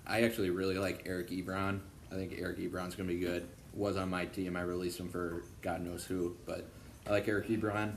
[0.08, 1.82] I actually really like Eric Ebron.
[2.12, 3.46] I think Eric Ebron's going to be good.
[3.74, 4.56] Was on my team.
[4.56, 6.66] I released him for God knows who, but
[7.08, 7.94] I like Eric Ebron.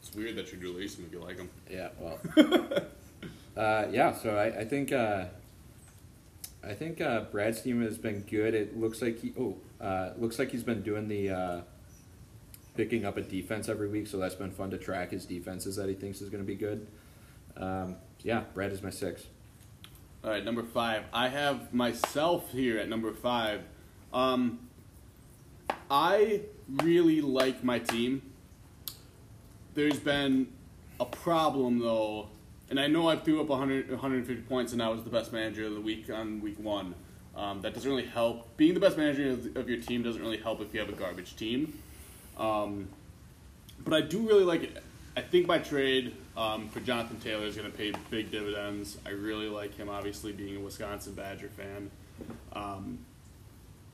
[0.00, 1.50] It's weird that you released him if you like him.
[1.68, 2.20] Yeah, well.
[3.56, 5.26] uh, yeah, so I, I think uh,
[6.64, 8.54] I think uh, Brad's team has been good.
[8.54, 11.60] It looks like he oh uh, looks like he's been doing the uh,
[12.76, 15.88] picking up a defense every week, so that's been fun to track his defenses that
[15.88, 16.86] he thinks is going to be good.
[17.56, 19.26] Um, yeah, Brad is my six.
[20.22, 21.04] All right, number five.
[21.12, 23.62] I have myself here at number five.
[24.12, 24.58] Um,
[25.90, 26.42] I
[26.82, 28.22] really like my team.
[29.74, 30.48] There's been
[30.98, 32.28] a problem though,
[32.70, 35.66] and I know I threw up 100, 150 points and I was the best manager
[35.66, 36.94] of the week on week one.
[37.36, 38.56] Um, that doesn't really help.
[38.56, 41.36] Being the best manager of, your team doesn't really help if you have a garbage
[41.36, 41.78] team.
[42.38, 42.88] Um,
[43.84, 44.82] but I do really like it.
[45.16, 48.98] I think my trade um, for Jonathan Taylor is going to pay big dividends.
[49.06, 51.90] I really like him, obviously being a Wisconsin Badger fan.
[52.52, 52.98] Um,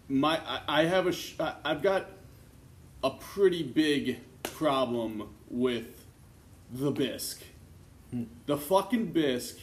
[0.08, 2.06] my I, I have a sh- I've got
[3.04, 6.04] a pretty big problem with
[6.72, 7.42] the Bisque.
[8.46, 9.58] The fucking Bisque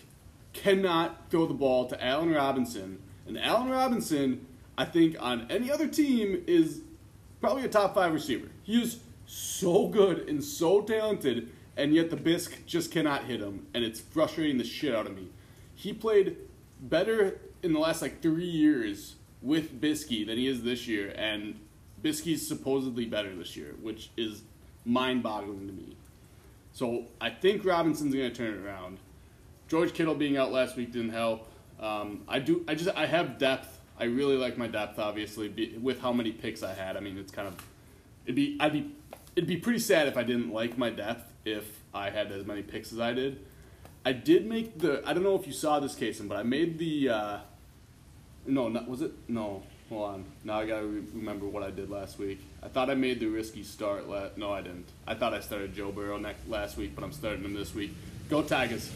[0.54, 4.46] cannot throw the ball to Allen Robinson, and Allen Robinson,
[4.78, 6.82] I think on any other team is
[7.42, 8.48] probably a top five receiver.
[8.64, 13.66] He is so good and so talented and yet the Bisque just cannot hit him,
[13.74, 15.30] and it's frustrating the shit out of me.
[15.74, 16.36] He played
[16.82, 21.58] better in the last like three years with Bisky than he is this year, and
[22.04, 24.42] Bisky's supposedly better this year, which is
[24.84, 25.96] mind-boggling to me.
[26.80, 29.00] So I think Robinson's going to turn it around.
[29.68, 31.46] George Kittle being out last week didn't help.
[31.78, 32.64] Um, I do.
[32.70, 33.82] I just I have depth.
[34.00, 36.96] I really like my depth, obviously, be, with how many picks I had.
[36.96, 37.56] I mean, it's kind of
[38.24, 38.96] it'd be I'd be
[39.36, 42.62] it'd be pretty sad if I didn't like my depth if I had as many
[42.62, 43.46] picks as I did.
[44.06, 45.04] I did make the.
[45.06, 47.10] I don't know if you saw this case, but I made the.
[47.10, 47.38] Uh,
[48.46, 49.12] no, not, was it?
[49.28, 50.26] No, hold on.
[50.44, 52.40] Now I gotta re- remember what I did last week.
[52.64, 54.08] I thought I made the risky start.
[54.08, 54.86] La- no, I didn't.
[55.08, 57.92] I thought I started Joe Burrow next last week, but I'm starting him this week.
[58.30, 58.92] Go Tigers.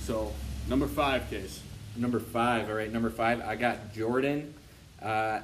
[0.00, 0.32] So
[0.68, 1.60] number five case.
[1.96, 2.68] Number five.
[2.68, 3.40] All right, number five.
[3.42, 4.54] I got Jordan.
[5.02, 5.40] Uh,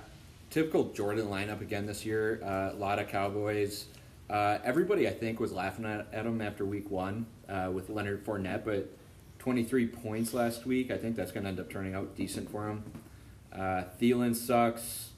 [0.50, 2.40] typical Jordan lineup again this year.
[2.42, 3.86] Uh, a lot of Cowboys.
[4.28, 8.24] Uh, everybody, I think, was laughing at, at him after week one uh, with Leonard
[8.24, 8.88] Fournette, but
[9.38, 10.90] 23 points last week.
[10.90, 12.82] I think that's going to end up turning out decent for him.
[13.56, 15.10] Uh, Thielen sucks.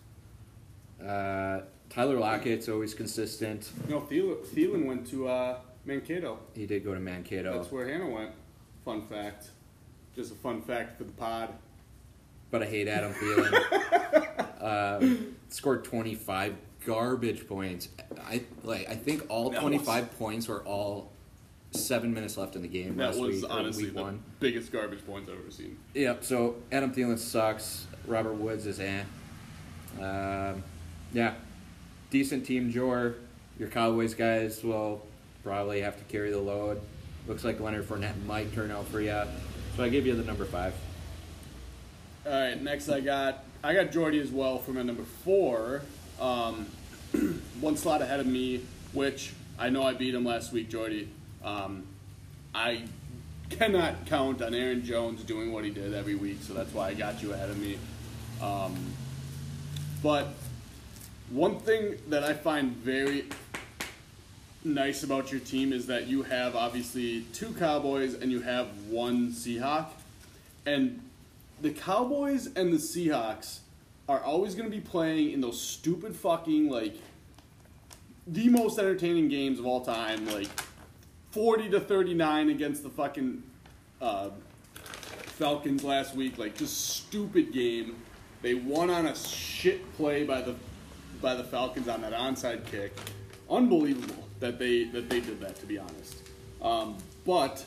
[1.04, 3.70] Uh, Tyler Lockett's always consistent.
[3.88, 6.38] No, Thielen, Thielen went to uh, Mankato.
[6.54, 7.52] He did go to Mankato.
[7.54, 8.30] That's where Hannah went.
[8.84, 9.48] Fun fact.
[10.14, 11.54] Just a fun fact for the pod.
[12.50, 14.34] But I hate Adam Thielen.
[14.60, 17.90] Um, scored 25 garbage points.
[18.26, 18.88] I like.
[18.88, 21.12] I think all that 25 points were all
[21.72, 22.96] seven minutes left in the game.
[22.96, 24.22] That was week, honestly the one.
[24.40, 25.78] biggest garbage points I've ever seen.
[25.94, 26.24] Yep.
[26.24, 27.86] So Adam Thielen sucks.
[28.06, 29.02] Robert Woods is eh.
[30.00, 30.62] Um,
[31.12, 31.34] yeah,
[32.10, 32.70] decent team.
[32.70, 33.16] Jor,
[33.58, 35.04] your Cowboys guys will
[35.44, 36.80] probably have to carry the load.
[37.26, 39.22] Looks like Leonard Fournette might turn out for you.
[39.76, 40.74] So I give you the number five.
[42.26, 42.60] All right.
[42.60, 45.82] Next, I got I got Jordy as well for my number four.
[46.20, 46.66] Um,
[47.60, 51.08] one slot ahead of me, which I know I beat him last week, Jordy.
[51.44, 51.86] Um,
[52.54, 52.82] I
[53.50, 56.94] cannot count on Aaron Jones doing what he did every week, so that's why I
[56.94, 57.78] got you ahead of me.
[58.42, 58.74] Um,
[60.02, 60.28] but
[61.30, 63.24] one thing that I find very
[64.64, 69.32] nice about your team is that you have obviously two Cowboys and you have one
[69.32, 69.86] Seahawk.
[70.66, 71.00] And
[71.60, 73.60] the Cowboys and the Seahawks
[74.08, 76.96] are always going to be playing in those stupid fucking like
[78.26, 80.48] the most entertaining games of all time, like
[81.30, 83.42] forty to thirty nine against the fucking
[84.00, 84.30] uh,
[84.74, 86.38] Falcons last week.
[86.38, 87.96] Like just stupid game.
[88.42, 90.54] They won on a shit play by the
[91.20, 92.92] by the Falcons on that onside kick.
[93.50, 95.56] Unbelievable that they that they did that.
[95.56, 96.22] To be honest,
[96.62, 97.64] um, but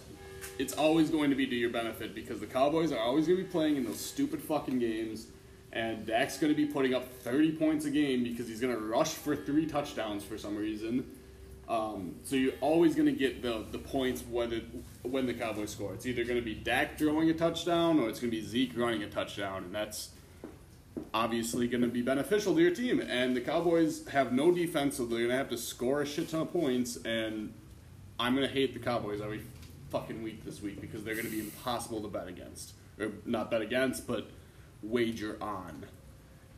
[0.58, 3.44] it's always going to be to your benefit because the Cowboys are always going to
[3.44, 5.28] be playing in those stupid fucking games.
[5.74, 8.82] And Dak's going to be putting up 30 points a game because he's going to
[8.82, 11.10] rush for three touchdowns for some reason.
[11.72, 14.62] Um, so you're always going to get the, the points when the,
[15.04, 15.94] when the Cowboys score.
[15.94, 18.74] It's either going to be Dak throwing a touchdown or it's going to be Zeke
[18.76, 19.64] running a touchdown.
[19.64, 20.10] And that's
[21.14, 23.00] obviously going to be beneficial to your team.
[23.00, 26.28] And the Cowboys have no defense, so they're going to have to score a shit
[26.28, 26.98] ton of points.
[27.06, 27.54] And
[28.20, 29.42] I'm going to hate the Cowboys every
[29.92, 32.74] fucking week this week because they're going to be impossible to bet against.
[33.00, 34.28] Or not bet against, but
[34.84, 35.86] wager on.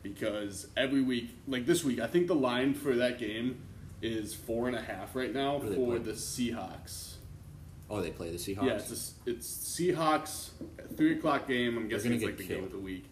[0.02, 3.60] Because every week, like this week, I think the line for that game
[4.04, 5.98] is four and a half right now for play?
[5.98, 7.14] the Seahawks.
[7.90, 8.64] Oh, they play the Seahawks.
[8.66, 10.50] Yeah, it's a, it's Seahawks
[10.96, 11.76] three o'clock game.
[11.76, 13.04] I'm guessing it's like the game of the week.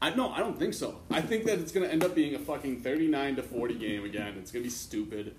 [0.00, 1.00] I no, I don't think so.
[1.10, 4.04] I think that it's gonna end up being a fucking thirty nine to forty game
[4.04, 4.34] again.
[4.38, 5.34] It's gonna be stupid.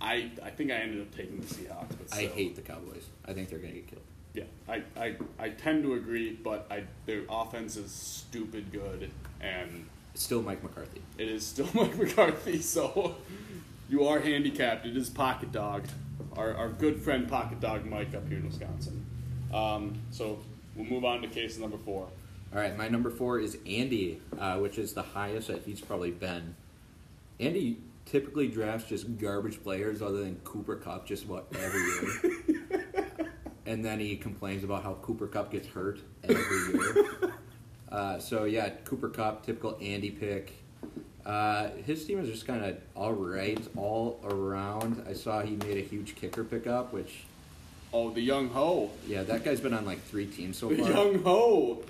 [0.00, 3.06] I I think I ended up taking the Seahawks, but I hate the Cowboys.
[3.26, 4.02] I think they're gonna get killed.
[4.34, 9.86] Yeah, I, I, I tend to agree, but I their offense is stupid good, and
[10.14, 11.00] It's still Mike McCarthy.
[11.16, 12.60] it is still Mike McCarthy.
[12.60, 13.16] So
[13.88, 14.86] you are handicapped.
[14.86, 15.86] It is pocket dog,
[16.36, 19.04] our, our good friend pocket dog Mike up here in Wisconsin.
[19.52, 20.38] Um, so
[20.76, 22.08] we'll move on to case number four.
[22.52, 26.10] All right, my number four is Andy, uh, which is the highest that he's probably
[26.10, 26.54] been.
[27.40, 32.86] Andy typically drafts just garbage players other than Cooper Kupp just about every year.
[33.66, 37.06] and then he complains about how Cooper Kupp gets hurt every year.
[37.90, 40.52] Uh, so, yeah, Cooper Kupp, typical Andy pick.
[41.28, 45.04] Uh, his team is just kind of all right all around.
[45.06, 47.24] I saw he made a huge kicker pickup, which,
[47.92, 50.76] Oh, the Younghoe, yeah, that guy's been on like three teams so far.
[50.76, 51.82] the Younghoe.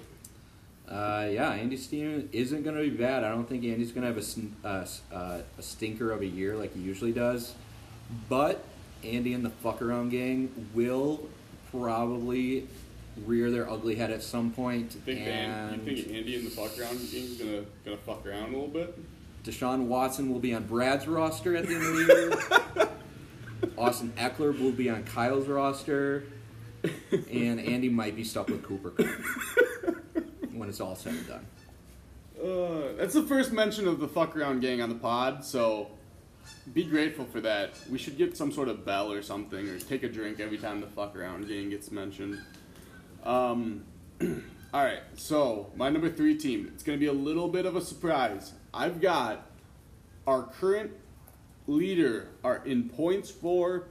[0.88, 3.22] Uh, yeah, Andy's team isn't going to be bad.
[3.22, 6.56] I don't think Andy's going to have a, uh, uh, a stinker of a year
[6.56, 7.54] like he usually does.
[8.28, 8.64] But
[9.04, 11.28] Andy and the fuck around gang will
[11.70, 12.66] probably
[13.26, 14.94] rear their ugly head at some point.
[14.94, 18.26] You think, and An- you think Andy and the fuck around game's gonna gonna fuck
[18.26, 18.98] around a little bit?
[19.48, 22.88] Deshaun Watson will be on Brad's roster at the end of the year.
[23.78, 26.24] Austin Ekeler will be on Kyle's roster.
[27.10, 29.06] And Andy might be stuck with Cooper Kupp
[30.52, 31.46] when it's all said and done.
[32.40, 35.88] Uh, that's the first mention of the fuck around gang on the pod, so
[36.72, 37.80] be grateful for that.
[37.90, 40.80] We should get some sort of bell or something, or take a drink every time
[40.80, 42.40] the fuck around gang gets mentioned.
[43.24, 43.84] Um,
[44.72, 46.70] all right, so my number three team.
[46.74, 48.52] It's going to be a little bit of a surprise.
[48.72, 49.46] I've got
[50.26, 50.92] our current
[51.66, 53.84] leader are in points for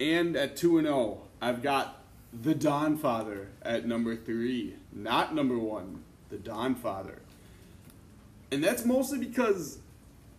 [0.00, 1.22] and at 2 and 0.
[1.40, 2.02] I've got
[2.42, 7.20] the Don Father at number 3, not number 1, the Don Father.
[8.50, 9.78] And that's mostly because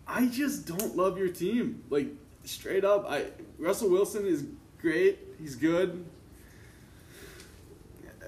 [0.07, 1.83] I just don't love your team.
[1.89, 2.07] Like
[2.43, 3.27] straight up, I
[3.57, 4.45] Russell Wilson is
[4.81, 5.19] great.
[5.39, 6.05] He's good.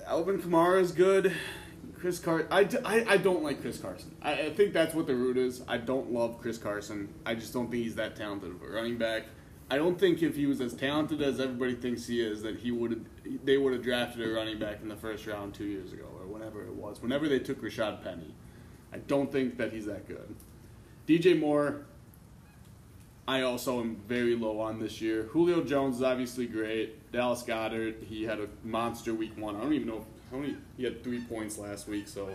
[0.05, 1.33] Alvin Kamara is good.
[2.01, 2.47] Chris Carson.
[2.49, 4.15] I, I, I don't like Chris Carson.
[4.23, 5.61] I, I think that's what the root is.
[5.67, 7.13] I don't love Chris Carson.
[7.27, 9.25] I just don't think he's that talented of a running back.
[9.69, 12.71] I don't think if he was as talented as everybody thinks he is, that he
[12.71, 13.05] would
[13.45, 16.25] they would have drafted a running back in the first round two years ago or
[16.25, 17.01] whenever it was.
[17.03, 18.33] Whenever they took Rashad Penny,
[18.91, 20.35] I don't think that he's that good.
[21.07, 21.85] DJ Moore,
[23.27, 25.29] I also am very low on this year.
[25.31, 27.11] Julio Jones is obviously great.
[27.11, 29.55] Dallas Goedert, he had a monster week one.
[29.55, 30.05] I don't even know
[30.37, 30.55] many.
[30.77, 32.29] He had three points last week, so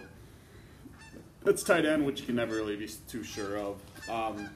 [1.42, 3.80] that's tight end, which you can never really be too sure of.
[4.10, 4.50] Um,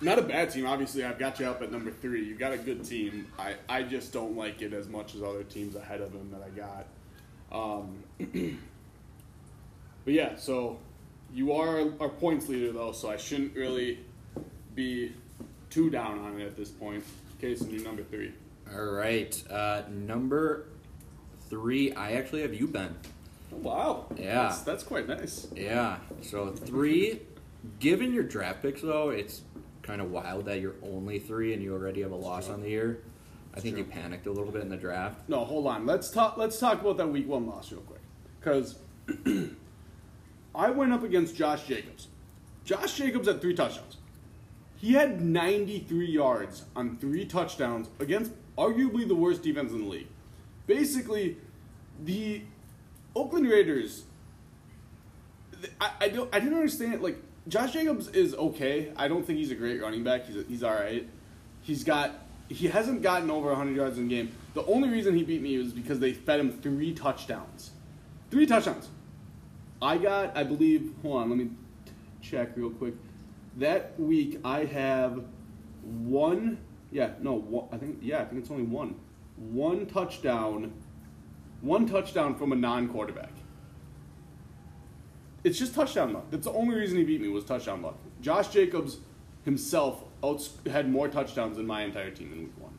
[0.00, 0.66] not a bad team.
[0.66, 2.24] Obviously, I've got you up at number three.
[2.24, 3.28] You've got a good team.
[3.38, 6.42] I, I just don't like it as much as other teams ahead of him that
[6.42, 6.86] I got.
[7.52, 8.02] Um,
[10.04, 10.78] but yeah, so
[11.32, 14.00] you are our points leader though, so I shouldn't really
[14.74, 15.12] be
[15.70, 17.04] too down on it at this point.
[17.40, 18.32] Case in your number three.
[18.74, 20.66] All right, uh, number
[21.52, 21.92] three.
[21.92, 22.96] I actually have you, Ben.
[23.52, 24.06] Oh, wow.
[24.16, 24.44] Yeah.
[24.44, 25.46] That's, that's quite nice.
[25.54, 25.98] Yeah.
[26.22, 27.20] So three.
[27.78, 29.42] Given your draft picks, though, it's
[29.82, 32.70] kind of wild that you're only three and you already have a loss on the
[32.70, 33.02] year.
[33.54, 33.84] I think true.
[33.84, 35.28] you panicked a little bit in the draft.
[35.28, 35.84] No, hold on.
[35.84, 36.38] Let's talk.
[36.38, 38.00] Let's talk about that week one loss real quick,
[38.40, 38.78] because
[40.54, 42.08] I went up against Josh Jacobs.
[42.64, 43.98] Josh Jacobs had three touchdowns.
[44.76, 50.08] He had 93 yards on three touchdowns against arguably the worst defense in the league.
[50.66, 51.36] Basically,
[52.04, 52.42] the
[53.14, 54.04] Oakland Raiders,
[55.80, 58.92] I, I don't I didn't understand like Josh Jacobs is okay.
[58.96, 60.26] I don't think he's a great running back.
[60.26, 61.08] He's he's all right.
[61.62, 62.12] He's got
[62.48, 64.32] he hasn't gotten over 100 yards in a game.
[64.54, 67.70] The only reason he beat me was because they fed him three touchdowns.
[68.30, 68.88] Three touchdowns.
[69.80, 71.50] I got, I believe, hold on, let me
[72.20, 72.94] check real quick.
[73.56, 75.24] That week I have
[75.82, 76.58] one,
[76.90, 78.94] yeah, no, one, I think, yeah, I think it's only one.
[79.36, 80.72] One touchdown,
[81.62, 83.30] one touchdown from a non quarterback.
[85.44, 86.26] It's just touchdown luck.
[86.30, 87.96] That's the only reason he beat me was touchdown luck.
[88.20, 88.98] Josh Jacobs
[89.44, 90.04] himself
[90.70, 92.78] had more touchdowns than my entire team in week one.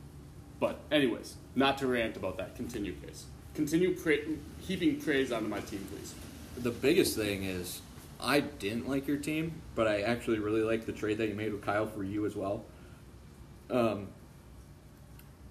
[0.60, 2.56] But, anyways, not to rant about that.
[2.56, 3.26] Continue, case.
[3.54, 4.18] Continue pra-
[4.62, 6.16] heaping praise onto my team, please.
[6.58, 7.82] The biggest thing is
[8.22, 11.52] I didn't like your team, but I actually really like the trade that you made
[11.52, 12.64] with Kyle for you as well.
[13.70, 14.08] Um,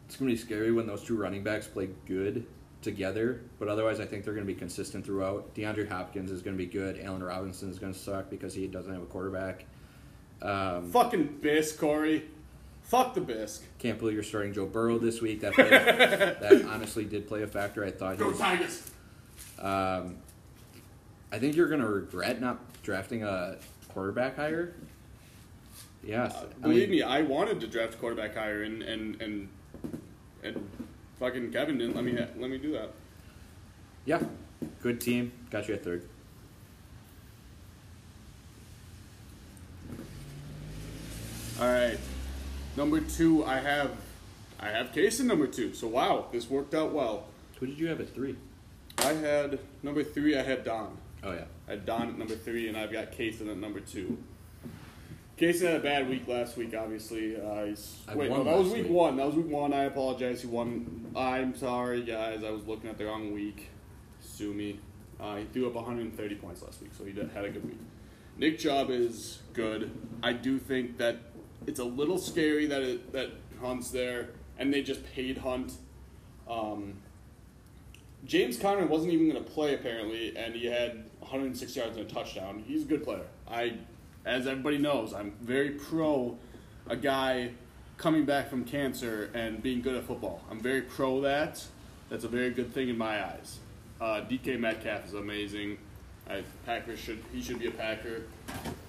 [0.07, 2.47] it's gonna be scary when those two running backs play good
[2.83, 5.55] together, but otherwise I think they're gonna be consistent throughout.
[5.55, 7.01] DeAndre Hopkins is gonna be good.
[7.03, 9.65] Allen Robinson is gonna suck because he doesn't have a quarterback.
[10.43, 12.25] Um, Fucking Bisk, Corey.
[12.83, 13.63] Fuck the Bisk.
[13.79, 15.41] can't believe you're starting Joe Burrow this week.
[15.41, 17.85] That played, that honestly did play a factor.
[17.85, 18.91] I thought he Go was Tigers.
[19.61, 20.17] Um,
[21.31, 23.57] I think you're going to regret not drafting a
[23.89, 24.75] quarterback higher.
[26.05, 29.49] Yeah, Uh, I believe mean, me, I wanted to draft quarterback higher, and and and
[30.43, 30.69] and
[31.23, 32.91] fucking Kevin didn't let me let me do that.
[34.05, 34.21] Yeah,
[34.83, 35.31] good team.
[35.51, 36.09] Got you at third.
[41.61, 41.99] All right,
[42.77, 43.93] number two, I have
[44.59, 45.75] I have Case in number two.
[45.75, 47.29] So wow, this worked out well.
[47.61, 48.35] Who did you have at three?
[48.99, 50.37] I had number three.
[50.37, 50.97] I had Don.
[51.23, 54.19] Oh yeah, I had Don at number three, and I've got Kaysen at number two.
[55.39, 57.41] Kaysen had a bad week last week, obviously.
[57.41, 58.93] Uh, he's, I wait, no, that was week week.
[58.93, 59.17] one.
[59.17, 59.73] That was week one.
[59.73, 60.43] I apologize.
[60.43, 61.13] He won.
[61.17, 62.45] I'm sorry, guys.
[62.45, 63.71] I was looking at the wrong week.
[64.21, 64.79] Sue me.
[65.19, 67.79] Uh, he threw up 130 points last week, so he did, had a good week.
[68.37, 69.91] Nick Chubb is good.
[70.23, 71.19] I do think that
[71.67, 73.31] it's a little scary that it, that
[73.61, 75.73] Hunt's there, and they just paid Hunt.
[76.49, 76.95] Um,
[78.25, 82.13] James Conner wasn't even going to play apparently, and he had 106 yards and a
[82.13, 82.65] touchdown.
[82.67, 83.27] He's a good player.
[83.49, 83.75] I,
[84.25, 86.39] as everybody knows, I'm very pro
[86.89, 87.51] a guy
[87.97, 90.43] coming back from cancer and being good at football.
[90.51, 91.65] I'm very pro that.
[92.09, 93.59] That's a very good thing in my eyes.
[94.01, 95.79] Uh, DK Metcalf is amazing.
[96.29, 98.23] I, Packers should he should be a Packer.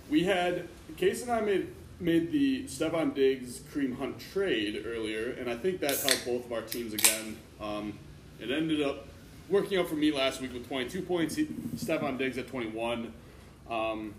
[0.10, 0.68] We had
[0.98, 1.68] Case and I made
[2.00, 6.52] made the Stefon Diggs Kareem Hunt trade earlier, and I think that helped both of
[6.52, 7.38] our teams again.
[7.62, 7.98] Um,
[8.40, 9.08] it ended up
[9.50, 11.36] working out for me last week with 22 points.
[11.36, 13.14] Stefon Diggs at 21.
[13.70, 14.14] Um,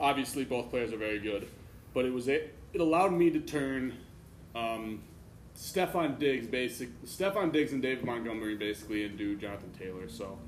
[0.00, 1.48] obviously, both players are very good,
[1.94, 3.94] but it was it, it allowed me to turn
[4.54, 5.02] um,
[5.56, 10.08] Stefon Diggs basic Stefon Diggs and David Montgomery basically into Jonathan Taylor.
[10.08, 10.38] So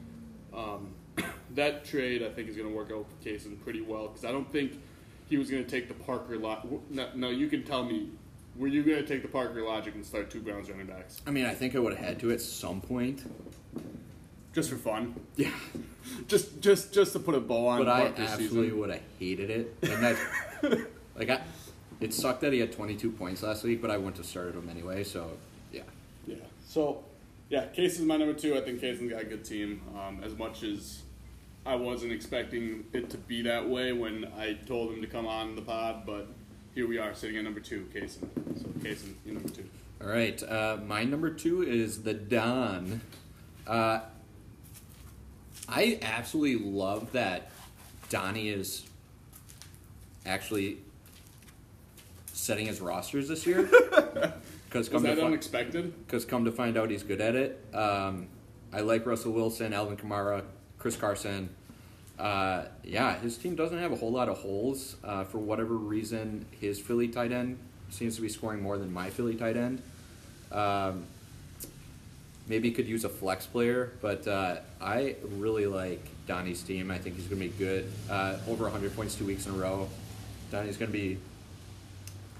[0.54, 0.94] um,
[1.54, 4.32] that trade I think is going to work out for Kaysen pretty well because I
[4.32, 4.80] don't think
[5.28, 6.66] he was going to take the Parker lot.
[6.90, 8.10] No, no, you can tell me.
[8.56, 11.30] Were you going to take the Parker logic and start two Browns running backs I
[11.30, 13.24] mean, I think I would have had to at some point.
[14.58, 15.14] Just for fun?
[15.36, 15.52] Yeah,
[16.26, 19.76] Just, just, just to put a bow on but I absolutely would have hated it.
[19.82, 20.16] And that,
[21.14, 21.40] like, I,
[22.00, 24.68] it sucked that he had 22 points last week, but I wouldn't have started him
[24.68, 25.04] anyway.
[25.04, 25.30] So,
[25.72, 25.82] yeah,
[26.26, 26.36] Yeah.
[26.66, 27.04] So,
[27.48, 28.56] yeah, Case is my number two.
[28.56, 29.80] I think Casey's got a good team.
[29.96, 31.02] Um, as much as
[31.64, 35.54] I wasn't expecting it to be that way when I told him to come on
[35.54, 36.26] the pod, but
[36.74, 38.26] here we are sitting at number two, Kaysen.
[38.60, 39.68] So, Kaysen, you're number two.
[40.00, 43.02] All right, uh, my number two is the Don.
[43.68, 44.00] Uh,
[45.68, 47.50] I absolutely love that
[48.08, 48.84] Donnie is
[50.24, 50.78] actually
[52.32, 53.68] setting his rosters this year.
[54.68, 55.94] Because Was come, to that fi- unexpected?
[56.08, 57.64] cause come to find out, he's good at it.
[57.74, 58.26] Um,
[58.70, 60.42] I like Russell Wilson, Alvin Kamara,
[60.78, 61.48] Chris Carson.
[62.18, 64.96] Uh, yeah, his team doesn't have a whole lot of holes.
[65.02, 67.58] Uh, for whatever reason, his Philly tight end
[67.88, 69.80] seems to be scoring more than my Philly tight end.
[70.52, 71.04] Um,
[72.48, 76.90] maybe could use a flex player, but uh, I really like Donnie's team.
[76.90, 77.90] I think he's going to be good.
[78.10, 79.88] Uh, over 100 points two weeks in a row.
[80.50, 81.18] Donnie's going to be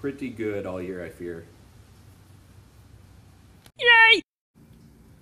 [0.00, 1.44] pretty good all year, I fear.
[3.78, 4.22] Yay!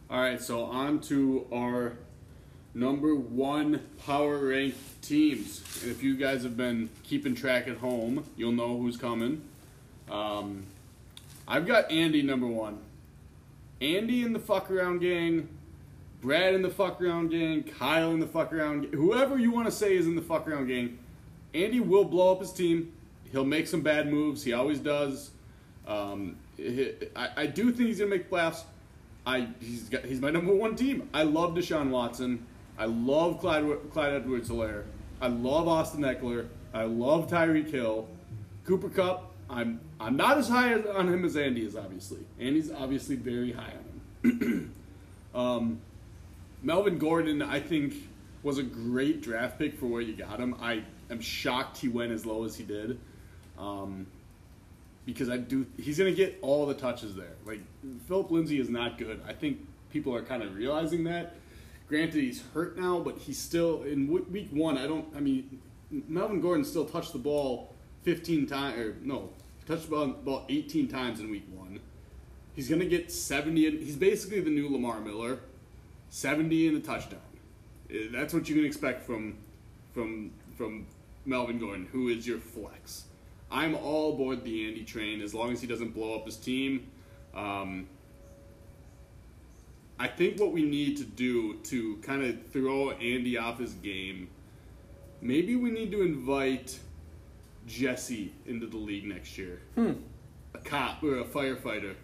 [0.09, 1.95] All right, so on to our
[2.75, 5.63] number one power ranked teams.
[5.83, 9.43] And if you guys have been keeping track at home, you'll know who's coming.
[10.11, 10.65] Um,
[11.49, 12.79] I've got Andy number one.
[13.81, 15.49] Andy in the fuck around gang,
[16.23, 19.67] Brad in the fuck around gang, Kyle in the fuck around gang, whoever you want
[19.67, 20.99] to say is in the fuck around gang.
[21.55, 22.93] Andy will blow up his team.
[23.33, 24.43] He'll make some bad moves.
[24.43, 25.31] He always does.
[25.87, 28.65] Um, I, I do think he's gonna make playoffs.
[29.27, 31.09] I he's got he's my number one team.
[31.13, 32.47] I love Deshaun Watson.
[32.79, 34.85] I love Clyde Clyde Edwards-Helaire.
[35.21, 36.47] I love Austin Ekeler.
[36.75, 38.09] I love Tyreek Hill.
[38.65, 42.21] Cooper Kupp, I'm I'm not as high on him as Andy is, obviously.
[42.39, 44.75] Andy's obviously very high on him.
[45.35, 45.81] um,
[46.63, 47.95] Melvin Gordon, I think,
[48.43, 50.57] was a great draft pick for where you got him.
[50.61, 52.99] I am shocked he went as low as he did.
[53.59, 54.07] Um,
[55.05, 57.37] because I do, he's going to get all the touches there.
[57.47, 57.61] Like,
[58.09, 59.21] Phillip Lindsay is not good.
[59.27, 59.59] I think
[59.91, 61.37] people are kind of realizing that.
[61.89, 66.41] Granted, he's hurt now, but he's still, in week one, I don't, I mean, Melvin
[66.41, 67.73] Gordon still touched the ball
[68.07, 69.31] 15 times, or no,
[69.67, 71.81] touched the ball about 18 times in week one.
[72.55, 73.79] He's going to get 70.
[73.85, 75.41] He's basically the new Lamar Miller,
[76.11, 77.19] 70 and a touchdown.
[77.91, 79.37] Eh, that's what you can expect from
[79.93, 80.87] from from
[81.25, 83.07] Melvin Gordon, who is your flex.
[83.51, 86.87] I'm all aboard the Andy train as long as he doesn't blow up his team.
[87.35, 87.89] Um,
[89.99, 94.29] I think what we need to do to kind of throw Andy off his game,
[95.21, 96.79] maybe we need to invite
[97.67, 99.61] Jesse into the league next year.
[99.75, 99.93] Hmm.
[100.55, 101.95] A cop or a firefighter.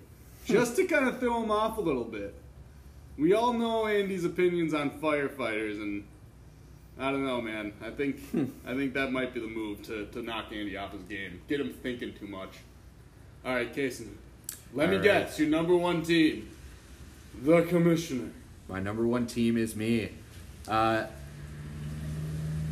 [0.44, 2.34] Just to kind of throw him off a little bit.
[3.16, 6.04] We all know Andy's opinions on firefighters and
[6.98, 7.72] I don't know, man.
[7.82, 8.44] I think Hmm.
[8.66, 11.40] I think that might be the move to, to knock Andy off his game.
[11.48, 12.50] Get him thinking too much.
[13.44, 14.08] All right, Kason.
[14.74, 15.04] Let me All right.
[15.04, 15.38] guess.
[15.38, 16.48] Your number one team,
[17.42, 18.30] the Commissioner.
[18.68, 20.10] My number one team is me.
[20.68, 21.04] Uh,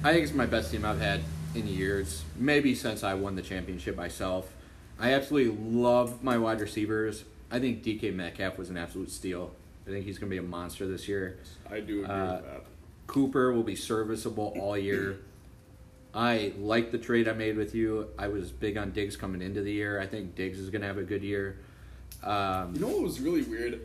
[0.02, 1.20] I think it's my best team I've had
[1.54, 4.52] in years, maybe since I won the championship myself.
[4.98, 7.24] I absolutely love my wide receivers.
[7.50, 9.50] I think DK Metcalf was an absolute steal.
[9.86, 11.38] I think he's going to be a monster this year.
[11.70, 12.64] I do agree Uh, with that.
[13.06, 15.18] Cooper will be serviceable all year.
[16.14, 18.08] I like the trade I made with you.
[18.18, 20.00] I was big on Diggs coming into the year.
[20.00, 21.56] I think Diggs is going to have a good year.
[22.22, 23.80] Um, You know what was really weird?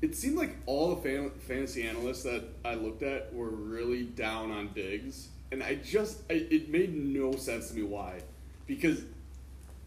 [0.00, 4.50] It seemed like all the fan- fantasy analysts that I looked at were really down
[4.50, 8.20] on Diggs, and I just I, it made no sense to me why,
[8.66, 9.02] because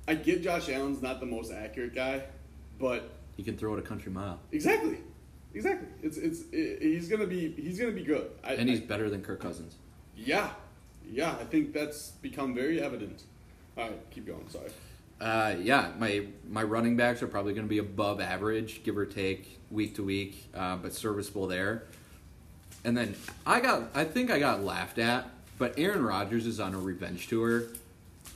[0.08, 2.24] I get Josh Allen's not the most accurate guy,
[2.80, 4.98] but he can throw it a country mile, exactly,
[5.54, 8.86] exactly, it's it's it, he's gonna be he's gonna be good, I, and he's I-
[8.86, 9.76] better than Kirk Cousins.
[10.16, 10.50] yeah,
[11.10, 13.24] yeah, I think that's become very evident.
[13.78, 14.48] All right, keep going.
[14.50, 14.70] Sorry.
[15.22, 19.06] Uh, yeah, my my running backs are probably going to be above average, give or
[19.06, 21.84] take, week to week, uh, but serviceable there.
[22.84, 26.74] And then I got, I think I got laughed at, but Aaron Rodgers is on
[26.74, 27.64] a revenge tour.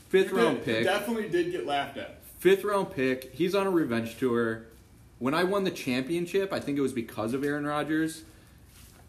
[0.10, 0.78] Fifth You round did- pick.
[0.80, 2.20] you definitely did get laughed at.
[2.40, 3.34] Fifth round pick.
[3.34, 4.64] He's on a revenge tour.
[5.20, 8.22] When I won the championship, I think it was because of Aaron Rodgers,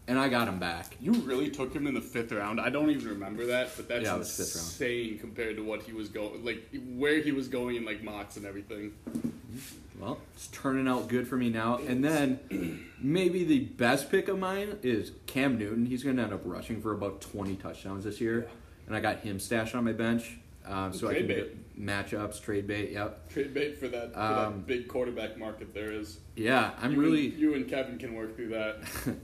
[0.09, 0.97] and I got him back.
[0.99, 2.59] You really took him in the fifth round.
[2.59, 4.65] I don't even remember that, but that's Yeah, it fifth round.
[4.67, 8.35] insane compared to what he was going, like where he was going in like mocks
[8.35, 8.93] and everything.
[9.99, 11.77] Well, it's turning out good for me now.
[11.77, 15.85] And then maybe the best pick of mine is Cam Newton.
[15.85, 18.47] He's going to end up rushing for about 20 touchdowns this year.
[18.87, 20.37] And I got him stashed on my bench.
[20.65, 21.35] Um, so I can bait.
[21.35, 22.91] get matchups, trade bait.
[22.91, 23.29] Yep.
[23.29, 26.19] Trade bait for that, for Um, that big quarterback market there is.
[26.35, 27.27] Yeah, I'm you really.
[27.29, 28.79] and, you and Kevin can work through that.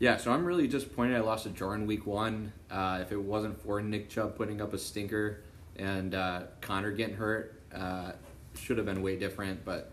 [0.00, 2.52] Yeah, so I'm really disappointed I lost to Jordan week one.
[2.70, 5.40] Uh, if it wasn't for Nick Chubb putting up a stinker
[5.76, 8.12] and uh, Conner getting hurt, uh,
[8.54, 9.64] should have been way different.
[9.64, 9.90] But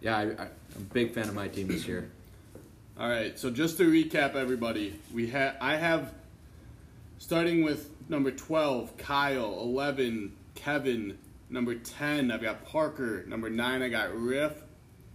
[0.00, 2.08] yeah, I, I'm a big fan of my team this year.
[3.00, 6.12] All right, so just to recap, everybody, we have I have
[7.18, 11.18] starting with number twelve, Kyle, eleven, Kevin,
[11.50, 14.52] number ten, I've got Parker, number nine, I got Riff,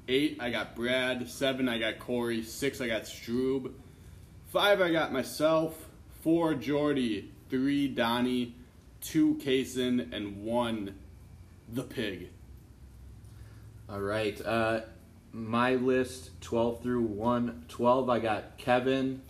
[0.10, 3.72] eight, I got Brad, seven, I got Corey, six, I got Stroob,
[4.48, 5.88] five, I got myself,
[6.22, 8.56] four, Jordy, three, Donnie,
[9.02, 10.96] two, Kason, and one,
[11.72, 12.30] the pig.
[13.90, 14.40] All right.
[14.46, 14.82] Uh,
[15.32, 17.66] my list 12 through 1.
[17.68, 19.22] 12, I got Kevin.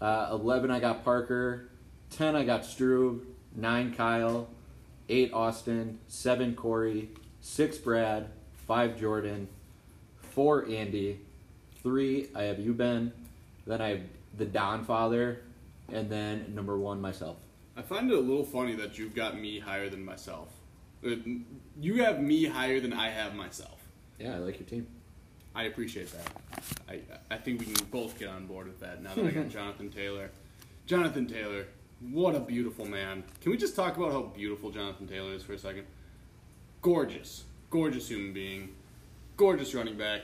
[0.00, 1.68] Uh, 11, I got Parker.
[2.10, 3.22] 10, I got Struve.
[3.56, 4.48] 9, Kyle.
[5.08, 5.98] 8, Austin.
[6.08, 7.10] 7, Corey.
[7.40, 8.30] 6, Brad.
[8.66, 9.48] 5, Jordan.
[10.20, 11.20] 4, Andy.
[11.82, 13.12] 3, I have you, Ben.
[13.66, 14.00] Then I have
[14.36, 15.42] the Don Father.
[15.92, 17.36] And then number 1, myself.
[17.76, 20.48] I find it a little funny that you've got me higher than myself.
[21.04, 21.10] Uh,
[21.80, 23.80] You have me higher than I have myself.
[24.18, 24.86] Yeah, I like your team.
[25.54, 26.62] I appreciate that.
[26.88, 27.00] I
[27.30, 29.90] I think we can both get on board with that now that I got Jonathan
[29.90, 30.30] Taylor.
[30.86, 31.66] Jonathan Taylor,
[32.00, 33.24] what a beautiful man.
[33.40, 35.86] Can we just talk about how beautiful Jonathan Taylor is for a second?
[36.82, 37.44] Gorgeous.
[37.70, 38.74] Gorgeous human being.
[39.36, 40.22] Gorgeous running back.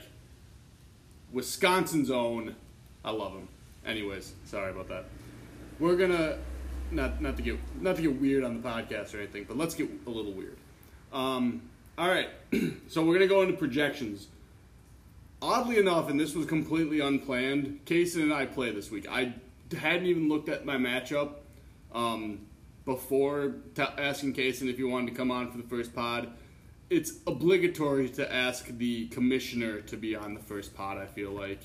[1.31, 2.55] Wisconsin's own.
[3.03, 3.47] I love him.
[3.87, 5.05] Anyways, sorry about that.
[5.79, 6.37] We're gonna
[6.91, 9.75] not not to get not to get weird on the podcast or anything, but let's
[9.75, 10.57] get a little weird.
[11.13, 11.61] Um,
[11.97, 12.29] all right,
[12.87, 14.27] so we're gonna go into projections.
[15.41, 19.07] Oddly enough, and this was completely unplanned, Kason and I play this week.
[19.07, 19.35] I
[19.77, 21.33] hadn't even looked at my matchup.
[21.93, 22.47] Um,
[22.87, 26.31] before t- asking Kaysen if he wanted to come on for the first pod.
[26.89, 30.97] It's obligatory to ask the commissioner to be on the first pod.
[30.97, 31.59] I feel like,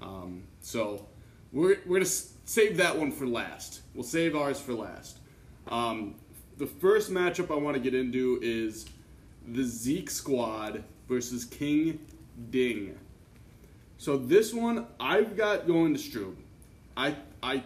[0.00, 1.06] um, so
[1.54, 2.06] we're we're gonna
[2.44, 3.80] save that one for last.
[3.94, 5.18] We'll save ours for last.
[5.68, 6.16] Um,
[6.58, 8.86] the first matchup I want to get into is
[9.46, 12.00] the Zeke squad versus King
[12.50, 12.98] Ding.
[13.98, 16.34] So this one I've got going to Strub.
[16.96, 17.62] I I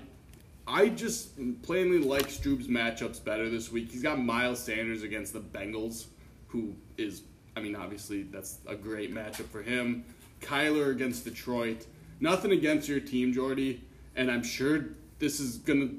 [0.67, 1.31] I just
[1.63, 3.91] plainly like Strub's matchups better this week.
[3.91, 6.07] He's got Miles Sanders against the Bengals,
[6.49, 7.23] who is
[7.57, 10.05] I mean obviously that's a great matchup for him.
[10.43, 11.87] Kyler against Detroit.
[12.21, 13.85] Nothing against your team, Jordy,
[14.17, 14.87] and I'm sure
[15.19, 15.91] this is gonna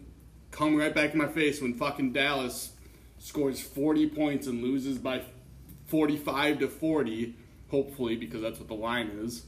[0.51, 2.71] come right back in my face when fucking Dallas
[3.19, 5.21] scores 40 points and loses by
[5.87, 7.35] 45 to 40,
[7.69, 9.43] hopefully, because that's what the line is.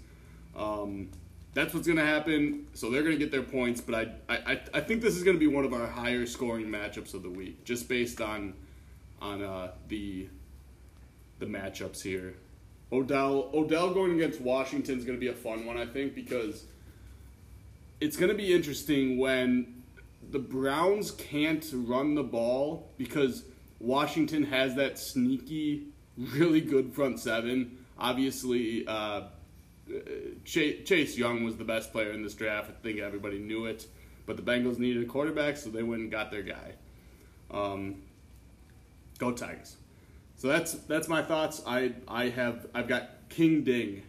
[0.55, 1.09] Um,
[1.53, 2.67] that's what's going to happen.
[2.73, 5.35] So they're going to get their points, but I, I, I think this is going
[5.35, 8.53] to be one of our higher scoring matchups of the week, just based on
[9.21, 10.27] on uh, the
[11.39, 12.35] the matchups here.
[12.91, 16.65] Odell Odell going against Washington is going to be a fun one, I think, because
[17.99, 19.83] it's going to be interesting when
[20.29, 23.43] the Browns can't run the ball because
[23.79, 25.87] Washington has that sneaky,
[26.17, 27.77] really good front seven.
[27.97, 29.23] Obviously, uh,
[30.45, 32.69] Chase Young was the best player in this draft.
[32.69, 33.87] I think everybody knew it.
[34.25, 36.73] But the Bengals needed a quarterback, so they went and got their guy.
[37.49, 38.03] Um,
[39.17, 39.75] go Tigers.
[40.41, 41.61] So that's that's my thoughts.
[41.67, 44.01] I I have I've got King Ding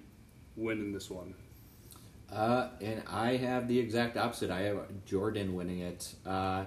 [0.57, 1.35] winning this one.
[2.33, 4.51] Uh, and I have the exact opposite.
[4.51, 6.15] I have Jordan winning it.
[6.25, 6.65] Uh,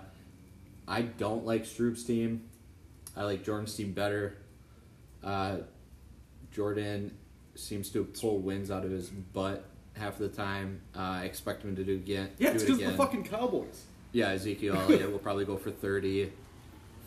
[0.88, 2.44] I don't like Stroop's team.
[3.18, 4.38] I like Jordan's team better.
[5.24, 5.58] Uh,
[6.52, 7.18] Jordan
[7.56, 10.80] seems to pull wins out of his butt half the time.
[10.96, 12.30] Uh, I expect him to do again.
[12.38, 12.92] Yeah, do it's it because again.
[12.92, 13.86] the fucking Cowboys.
[14.12, 16.32] Yeah, Ezekiel Elliott will probably go for 30.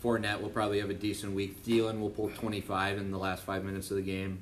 [0.03, 1.63] Fournette will probably have a decent week.
[1.65, 4.41] Thielen will pull 25 in the last five minutes of the game.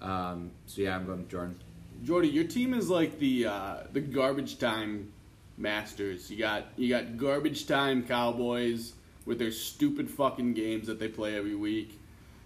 [0.00, 1.60] Um, so yeah, I'm going with Jordan.
[2.02, 5.12] Jordy, your team is like the uh, the garbage time
[5.56, 6.30] masters.
[6.30, 8.92] You got you got garbage time Cowboys
[9.24, 11.98] with their stupid fucking games that they play every week.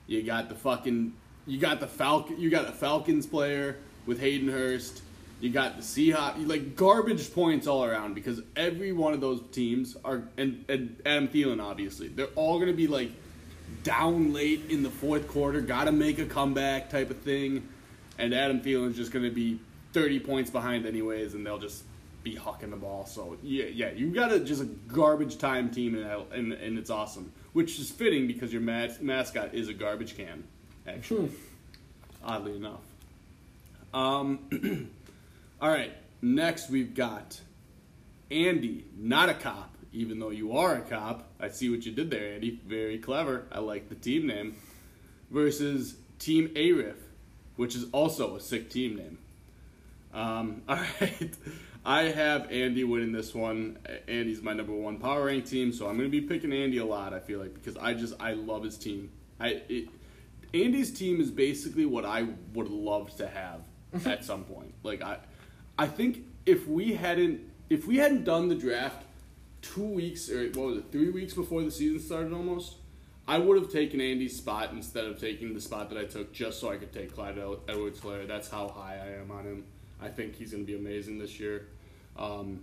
[0.07, 1.13] You got the fucking
[1.47, 5.03] you got the Falcon you got a Falcons player with Hayden Hurst.
[5.41, 9.97] You got the Seahawks, like garbage points all around because every one of those teams
[10.05, 13.11] are and, and Adam Thielen obviously they're all gonna be like
[13.83, 17.67] down late in the fourth quarter, gotta make a comeback type of thing,
[18.19, 19.59] and Adam Thielen's just gonna be
[19.93, 21.85] thirty points behind anyways, and they'll just
[22.23, 23.07] be hucking the ball.
[23.07, 26.91] So yeah, yeah, you got a just a garbage time team, and and, and it's
[26.91, 30.45] awesome, which is fitting because your mas- mascot is a garbage can,
[30.87, 31.31] actually.
[32.23, 32.81] Oddly enough.
[33.95, 34.91] Um,
[35.61, 35.93] all right,
[36.23, 37.41] next we've got
[38.31, 41.29] Andy, not a cop, even though you are a cop.
[41.41, 42.61] I see what you did there, Andy.
[42.67, 43.47] Very clever.
[43.51, 44.57] I like the team name.
[45.31, 46.97] Versus Team Arif,
[47.57, 49.19] which is also a sick team name.
[50.13, 51.31] Um, all right.
[51.85, 53.79] I have Andy winning this one.
[54.07, 56.85] Andy's my number one power rank team, so I'm going to be picking Andy a
[56.85, 57.15] lot.
[57.15, 59.11] I feel like because I just I love his team.
[59.39, 59.89] I it,
[60.53, 63.61] Andy's team is basically what I would love to have
[64.07, 64.75] at some point.
[64.83, 65.19] Like I,
[65.81, 69.03] I think if we hadn't if we hadn't done the draft
[69.63, 72.75] two weeks or what was it three weeks before the season started almost,
[73.27, 76.61] I would have taken Andy's spot instead of taking the spot that I took just
[76.61, 78.29] so I could take Clyde Edwards-Helaire.
[78.29, 79.65] That's how high I am on him.
[80.03, 81.69] I think he's going to be amazing this year.
[82.15, 82.61] Um,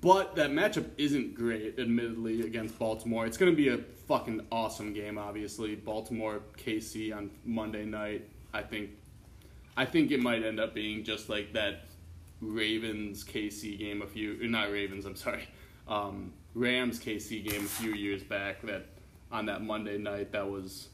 [0.00, 3.26] but that matchup isn't great, admittedly, against Baltimore.
[3.26, 5.76] It's going to be a fucking awesome game, obviously.
[5.76, 8.26] Baltimore KC on Monday night.
[8.52, 8.90] I think,
[9.76, 11.84] I think it might end up being just like that
[12.40, 15.04] Ravens KC game a few, not Ravens.
[15.04, 15.48] I'm sorry,
[15.88, 18.62] um, Rams KC game a few years back.
[18.62, 18.86] That
[19.30, 20.88] on that Monday night that was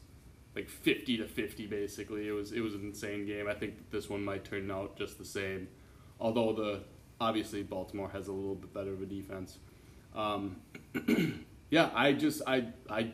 [0.55, 2.27] like 50 to 50 basically.
[2.27, 3.47] It was it was an insane game.
[3.47, 5.67] I think this one might turn out just the same.
[6.19, 6.83] Although the
[7.19, 9.57] obviously Baltimore has a little bit better of a defense.
[10.15, 10.57] Um,
[11.69, 13.11] yeah, I just I I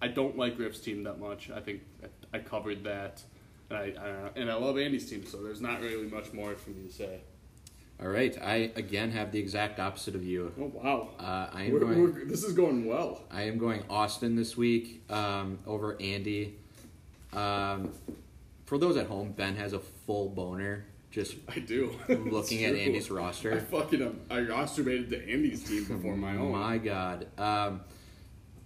[0.00, 1.50] I don't like Riff's team that much.
[1.50, 1.82] I think
[2.32, 3.22] I covered that.
[3.70, 6.70] And I, I and I love Andy's team, so there's not really much more for
[6.70, 7.20] me to say.
[8.00, 10.52] All right, I again have the exact opposite of you.
[10.60, 11.08] Oh wow!
[11.18, 12.02] Uh, I am We're- going.
[12.02, 13.22] we're- this is going well.
[13.30, 16.54] I am going Austin this week um, over Andy.
[17.32, 17.92] Um,
[18.66, 21.92] for those at home, Ben has a full boner just I do.
[22.08, 23.52] looking at Andy's roster.
[23.54, 26.52] I fucking um, I masturbated to Andy's team before my own.
[26.52, 27.26] My God.
[27.36, 27.80] Um,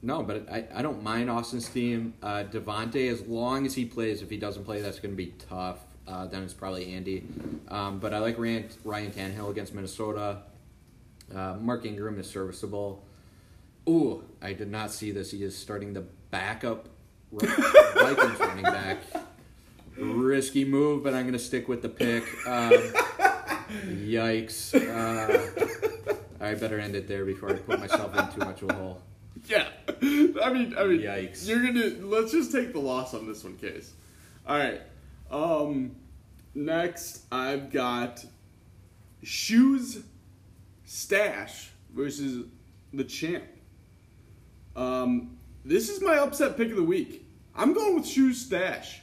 [0.03, 2.15] no, but I, I don't mind Austin's team.
[2.23, 5.33] Uh, Devontae, as long as he plays, if he doesn't play, that's going to be
[5.49, 5.79] tough.
[6.07, 7.25] Uh, then it's probably Andy.
[7.69, 10.39] Um, but I like Ryan, Ryan Tannehill against Minnesota.
[11.35, 13.05] Uh, Mark Ingram is serviceable.
[13.89, 15.31] Ooh, I did not see this.
[15.31, 16.89] He is starting the backup
[17.33, 18.99] Vikings running back.
[19.97, 22.25] Risky move, but I'm going to stick with the pick.
[22.47, 22.73] Um,
[23.87, 24.75] yikes.
[24.75, 28.75] Uh, I better end it there before I put myself in too much of a
[28.75, 29.03] hole.
[29.47, 29.69] Yeah.
[29.89, 29.95] I
[30.53, 31.49] mean, I mean, Yikes.
[31.49, 33.93] you're going to, let's just take the loss on this one, Case.
[34.47, 34.81] All right.
[35.33, 35.97] Um,
[36.55, 38.25] next, I've got
[39.23, 40.05] Shoes
[40.85, 42.47] Stash versus
[42.93, 43.45] the Champ.
[44.77, 47.27] Um, this is my upset pick of the week.
[47.55, 49.01] I'm going with Shoes Stash.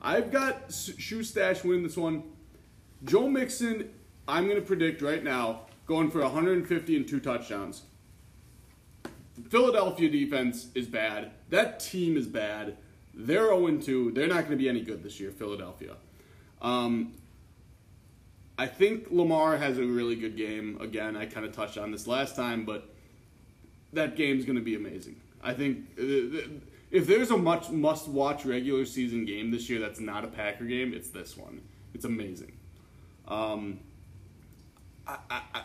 [0.00, 2.24] I've got S- Shoe Stash winning this one.
[3.04, 3.90] Joe Mixon,
[4.28, 7.82] I'm going to predict right now, going for 150 and two touchdowns.
[9.48, 11.32] Philadelphia defense is bad.
[11.48, 12.76] That team is bad.
[13.14, 14.12] They're 0 2.
[14.12, 15.96] They're not going to be any good this year, Philadelphia.
[16.60, 17.12] Um,
[18.58, 20.78] I think Lamar has a really good game.
[20.80, 22.88] Again, I kind of touched on this last time, but
[23.92, 25.16] that game's going to be amazing.
[25.42, 26.60] I think uh,
[26.90, 30.92] if there's a much must-watch regular season game this year that's not a Packer game,
[30.94, 31.62] it's this one.
[31.94, 32.52] It's amazing.
[33.26, 33.80] Um,
[35.06, 35.62] I, I-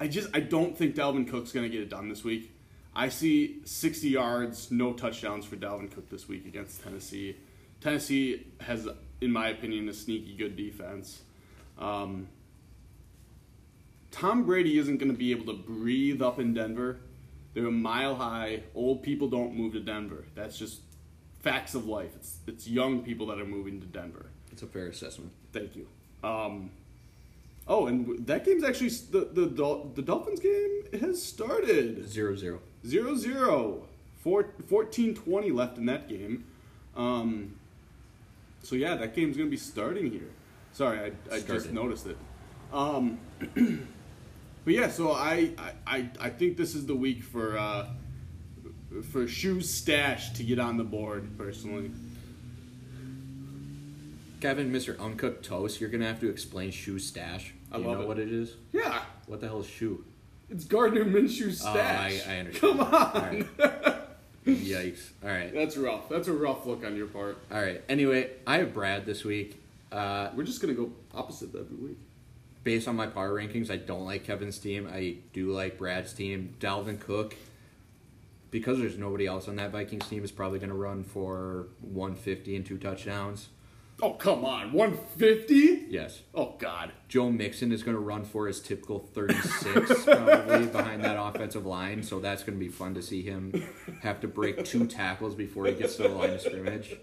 [0.00, 2.51] I just I don't think Dalvin Cook's going to get it done this week.
[2.94, 7.36] I see 60 yards, no touchdowns for Dalvin Cook this week against Tennessee.
[7.80, 8.86] Tennessee has,
[9.20, 11.22] in my opinion, a sneaky good defense.
[11.78, 12.28] Um,
[14.10, 16.98] Tom Brady isn't going to be able to breathe up in Denver.
[17.54, 18.62] They're a mile high.
[18.74, 20.26] Old people don't move to Denver.
[20.34, 20.80] That's just
[21.40, 22.10] facts of life.
[22.16, 24.26] It's it's young people that are moving to Denver.
[24.50, 25.32] It's a fair assessment.
[25.52, 25.86] Thank you.
[26.22, 26.70] Um,
[27.66, 32.08] oh, and that game's actually the the the Dolphins game has started.
[32.08, 32.60] Zero zero.
[32.86, 33.82] 0 0.
[34.22, 36.44] Four, 14-20 left in that game.
[36.96, 37.56] Um,
[38.62, 40.30] so yeah, that game's gonna be starting here.
[40.72, 42.16] Sorry, I, I just noticed it.
[42.72, 43.18] Um,
[44.64, 47.88] but yeah, so I, I, I, I think this is the week for uh,
[49.10, 51.90] for shoes stash to get on the board personally.
[54.40, 54.98] Kevin, Mr.
[54.98, 57.54] Uncooked Toast, you're gonna have to explain shoe stash.
[57.70, 58.08] I Do you love know it.
[58.08, 58.54] what it is?
[58.72, 60.04] Yeah, What the hell is shoe?
[60.52, 62.26] It's Gardner Minshew's Oh, stash.
[62.28, 62.78] I, I understand.
[62.78, 63.46] Come on, All right.
[64.46, 65.10] Yikes.
[65.22, 65.52] All right.
[65.54, 66.08] that's rough.
[66.08, 67.38] That's a rough look on your part.
[67.52, 67.82] All right.
[67.88, 69.62] Anyway, I have Brad this week.
[69.90, 71.98] Uh, We're just gonna go opposite every week.
[72.64, 74.88] based on my power rankings, I don't like Kevin's team.
[74.92, 76.54] I do like Brad's team.
[76.60, 77.36] Dalvin Cook,
[78.50, 82.56] because there's nobody else on that Vikings team, is probably going to run for 150
[82.56, 83.48] and two touchdowns.
[84.00, 85.86] Oh come on, 150?
[85.88, 86.22] Yes.
[86.34, 86.92] Oh God.
[87.08, 92.02] Joe Mixon is going to run for his typical 36 probably behind that offensive line,
[92.02, 93.52] so that's going to be fun to see him
[94.02, 96.96] have to break two tackles before he gets to the line of scrimmage.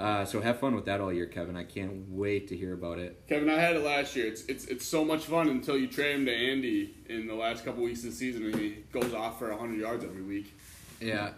[0.00, 1.56] Uh, so have fun with that all year, Kevin.
[1.56, 3.22] I can't wait to hear about it.
[3.28, 4.26] Kevin, I had it last year.
[4.26, 7.66] It's it's it's so much fun until you trade him to Andy in the last
[7.66, 10.56] couple weeks of the season, and he goes off for 100 yards every week.
[11.02, 11.32] Yeah,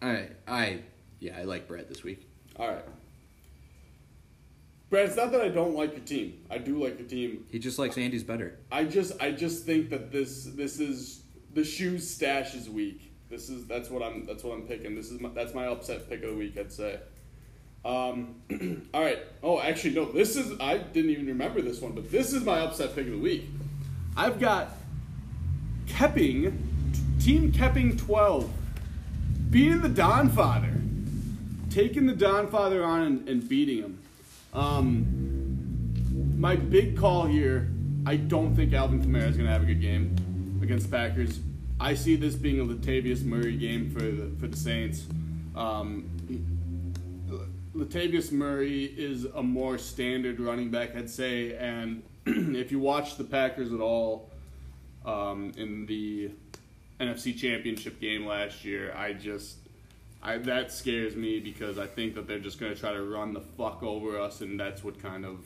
[0.00, 0.78] I, I,
[1.18, 2.28] yeah, I like Brad this week.
[2.56, 2.84] All right.
[4.90, 6.40] Brad, it's not that I don't like your team.
[6.50, 7.44] I do like your team.
[7.50, 8.58] He just likes Andy's better.
[8.72, 11.22] I just I just think that this this is
[11.52, 13.12] the shoes stash is weak.
[13.28, 14.94] This is that's what I'm that's what I'm picking.
[14.94, 16.56] This is my, that's my upset pick of the week.
[16.56, 16.98] I'd say.
[17.84, 18.36] Um,
[18.94, 19.18] all right.
[19.42, 20.10] Oh, actually, no.
[20.10, 23.12] This is I didn't even remember this one, but this is my upset pick of
[23.12, 23.44] the week.
[24.16, 24.70] I've got
[25.86, 26.66] Kepping,
[27.20, 28.50] Team Kepping twelve,
[29.50, 30.80] beating the Don Father,
[31.68, 33.97] taking the Don Father on and, and beating him.
[34.58, 35.94] Um,
[36.36, 37.70] my big call here.
[38.06, 41.38] I don't think Alvin Kamara is going to have a good game against Packers.
[41.78, 45.06] I see this being a Latavius Murray game for the for the Saints.
[45.54, 46.10] Um,
[47.72, 53.24] Latavius Murray is a more standard running back, I'd say, and if you watch the
[53.24, 54.28] Packers at all
[55.04, 56.32] um, in the
[56.98, 59.58] NFC Championship game last year, I just
[60.22, 63.32] I, that scares me because I think that they're just going to try to run
[63.32, 65.44] the fuck over us, and that's what kind of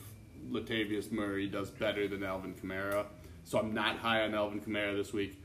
[0.49, 3.05] Latavius Murray does better than Alvin Kamara.
[3.43, 5.39] So I'm not high on Alvin Kamara this week.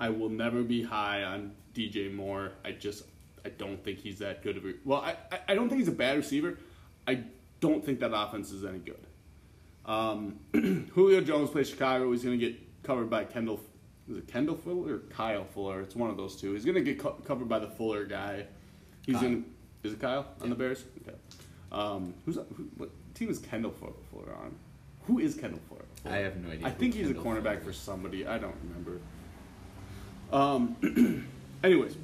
[0.00, 2.52] I will never be high on DJ Moore.
[2.64, 3.04] I just
[3.44, 5.00] I don't think he's that good of a well.
[5.00, 5.16] I,
[5.48, 6.58] I, don't think he's a bad receiver.
[7.06, 7.24] I
[7.60, 9.06] don't think that offense is any good.
[9.86, 10.38] Um,
[10.92, 12.12] Julio Jones plays Chicago.
[12.12, 13.60] He's going to get covered by Kendall.
[14.08, 15.80] Is it Kendall Fuller or Kyle Fuller?
[15.80, 16.52] It's one of those two.
[16.52, 18.46] He's going to get co- covered by the Fuller guy.
[19.08, 19.24] He's Kyle.
[19.24, 19.44] in.
[19.82, 20.84] Is it Kyle on the Bears?
[21.02, 21.16] Okay.
[21.72, 24.54] Um, who's who, what team is Kendall Fuller, on?
[25.06, 25.84] Who is Kendall Fuller?
[26.04, 26.66] I have no idea.
[26.66, 28.26] I think he's a cornerback for somebody.
[28.26, 29.00] I don't remember.
[30.32, 31.26] Um.
[31.64, 31.96] anyways,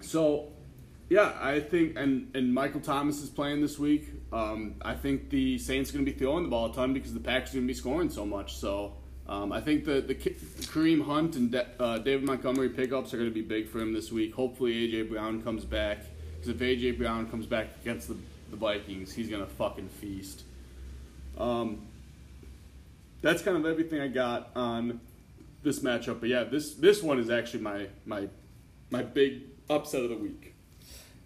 [0.00, 0.48] so
[1.08, 4.08] yeah, I think and and Michael Thomas is playing this week.
[4.32, 7.14] Um, I think the Saints are going to be throwing the ball a ton because
[7.14, 8.56] the Packers are going to be scoring so much.
[8.56, 8.94] So
[9.28, 13.30] Um, I think the, the Kareem Hunt and De- uh, David Montgomery pickups are going
[13.30, 14.34] to be big for him this week.
[14.34, 15.02] Hopefully, A.J.
[15.02, 16.04] Brown comes back.
[16.44, 16.90] Because if A.J.
[16.92, 18.16] Brown comes back against the,
[18.50, 20.42] the Vikings, he's going to fucking feast.
[21.38, 21.86] Um,
[23.22, 25.00] that's kind of everything I got on
[25.62, 26.20] this matchup.
[26.20, 28.28] But yeah, this this one is actually my my
[28.90, 30.54] my big upset of the week.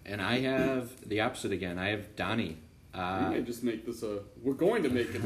[0.05, 1.77] And I have the opposite again.
[1.77, 2.57] I have Donnie.
[2.93, 4.19] Uh, we may just make this a.
[4.41, 5.21] We're going to make it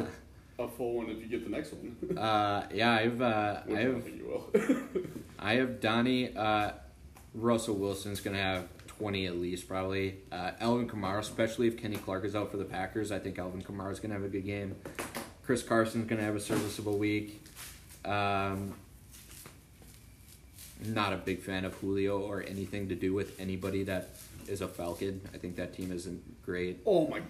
[0.57, 2.17] a, full one if you get the next one.
[2.17, 4.07] uh, yeah, I've uh, I have
[5.39, 6.35] I have Donnie.
[6.35, 6.71] Uh,
[7.35, 8.67] Russell Wilson's gonna have
[9.03, 10.15] twenty at least probably.
[10.31, 13.61] Uh, Alvin Kamara, especially if Kenny Clark is out for the Packers, I think Alvin
[13.61, 14.77] Kamara is gonna have a good game.
[15.43, 17.45] Chris Carson's gonna have a serviceable week.
[18.05, 18.75] Um,
[20.85, 24.11] not a big fan of Julio or anything to do with anybody that
[24.47, 25.19] is a Falcon.
[25.33, 26.79] I think that team isn't great.
[26.85, 27.21] Oh my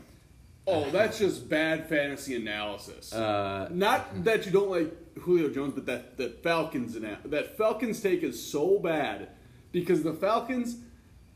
[0.67, 3.11] Oh, that's just bad fantasy analysis.
[3.11, 8.21] Uh, Not that you don't like Julio Jones, but that that Falcons that Falcons take
[8.21, 9.29] is so bad
[9.71, 10.77] because the Falcons,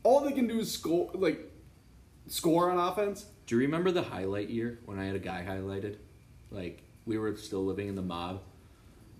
[0.08, 1.52] all they can do is score like
[2.28, 3.26] score on offense.
[3.46, 5.96] Do you remember the highlight year when I had a guy highlighted?
[6.50, 8.40] Like we were still living in the mob,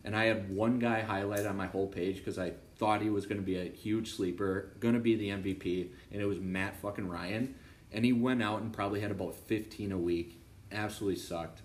[0.03, 3.26] and I had one guy highlighted on my whole page because I thought he was
[3.26, 6.80] going to be a huge sleeper, going to be the MVP, and it was Matt
[6.80, 7.55] fucking Ryan.
[7.93, 10.41] And he went out and probably had about 15 a week.
[10.72, 11.61] Absolutely sucked.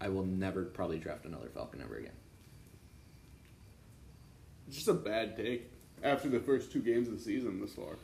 [0.00, 2.12] I will never probably draft another Falcon ever again.
[4.70, 5.70] Just a bad take
[6.02, 7.96] after the first two games of the season this far.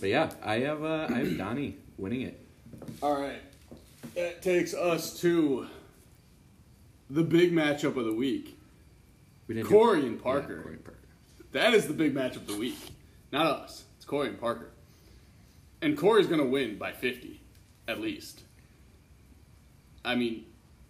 [0.00, 2.40] But yeah, I have uh, I have Donnie winning it.
[3.02, 3.42] All right,
[4.14, 5.66] that takes us to
[7.10, 8.56] the big matchup of the week.
[9.64, 10.56] Corey, do, and Parker.
[10.56, 10.98] Yeah, Corey and Parker.
[11.52, 12.78] That is the big matchup of the week.
[13.32, 13.84] Not us.
[13.96, 14.70] It's Corey and Parker.
[15.82, 17.40] And Corey's going to win by 50,
[17.88, 18.42] at least.
[20.04, 20.44] I mean,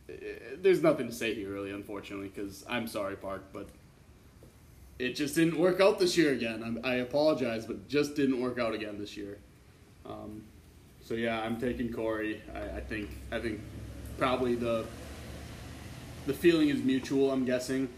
[0.08, 0.14] eh,
[0.58, 3.68] there's nothing to say here, really, unfortunately, because I'm sorry, Park, but
[5.01, 6.80] it just didn't work out this year again.
[6.84, 9.38] i i apologize, but just didn't work out again this year.
[10.05, 10.42] Um,
[11.03, 12.42] so yeah, I'm taking Corey.
[12.55, 13.61] I, I think I think
[14.18, 14.84] probably the
[16.26, 17.30] the feeling is mutual.
[17.30, 17.88] I'm guessing.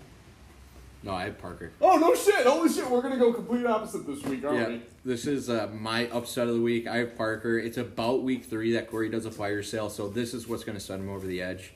[1.03, 1.73] No, I have Parker.
[1.81, 2.47] Oh no shit!
[2.47, 2.89] Holy shit!
[2.89, 4.83] We're gonna go complete opposite this week, aren't yeah, we?
[5.05, 6.87] This is uh, my upset of the week.
[6.87, 7.59] I have Parker.
[7.59, 10.79] It's about week three that Corey does a fire sale, so this is what's gonna
[10.79, 11.73] send him over the edge.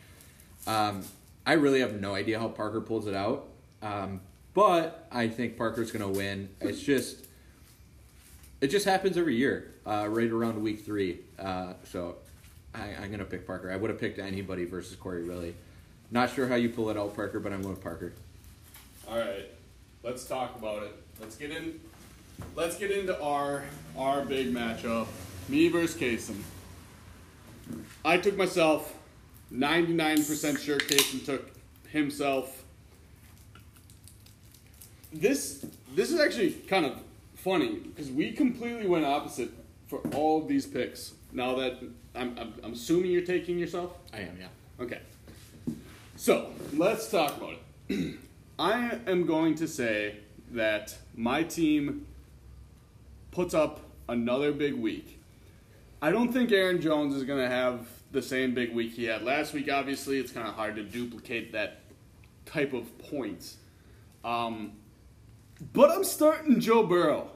[0.69, 1.03] Um,
[1.45, 3.49] I really have no idea how Parker pulls it out,
[3.83, 4.21] um,
[4.57, 6.49] but I think Parker's gonna win.
[6.63, 7.27] It's just,
[8.63, 11.19] it just happens every year, uh, right around week three.
[11.39, 12.17] Uh, so
[12.75, 13.71] I, I'm gonna pick Parker.
[13.71, 15.55] I would have picked anybody versus Corey, really.
[16.11, 18.15] Not sure how you pull it out, Parker, but I'm going with Parker.
[19.07, 19.45] All right,
[20.03, 20.97] let's talk about it.
[21.21, 21.79] Let's get in.
[22.55, 23.63] Let's get into our
[23.95, 25.09] our big matchup.
[25.51, 26.41] Me versus Kason.
[28.07, 28.95] I took myself.
[29.53, 31.53] 99% sure Kason took
[31.89, 32.65] himself.
[35.21, 35.65] This
[35.95, 37.01] this is actually kind of
[37.35, 39.51] funny because we completely went opposite
[39.87, 41.13] for all of these picks.
[41.33, 41.79] Now that
[42.15, 43.93] I'm, I'm, I'm assuming you're taking yourself.
[44.13, 44.49] I am, yeah.
[44.81, 45.01] Okay.
[46.17, 47.55] So let's talk about
[47.89, 48.19] it.
[48.59, 50.17] I am going to say
[50.53, 52.07] that my team
[53.31, 55.21] puts up another big week.
[56.01, 59.23] I don't think Aaron Jones is going to have the same big week he had
[59.23, 59.71] last week.
[59.71, 61.81] Obviously, it's kind of hard to duplicate that
[62.47, 63.57] type of points.
[64.25, 64.73] Um,
[65.73, 67.31] but I'm starting Joe Burrow.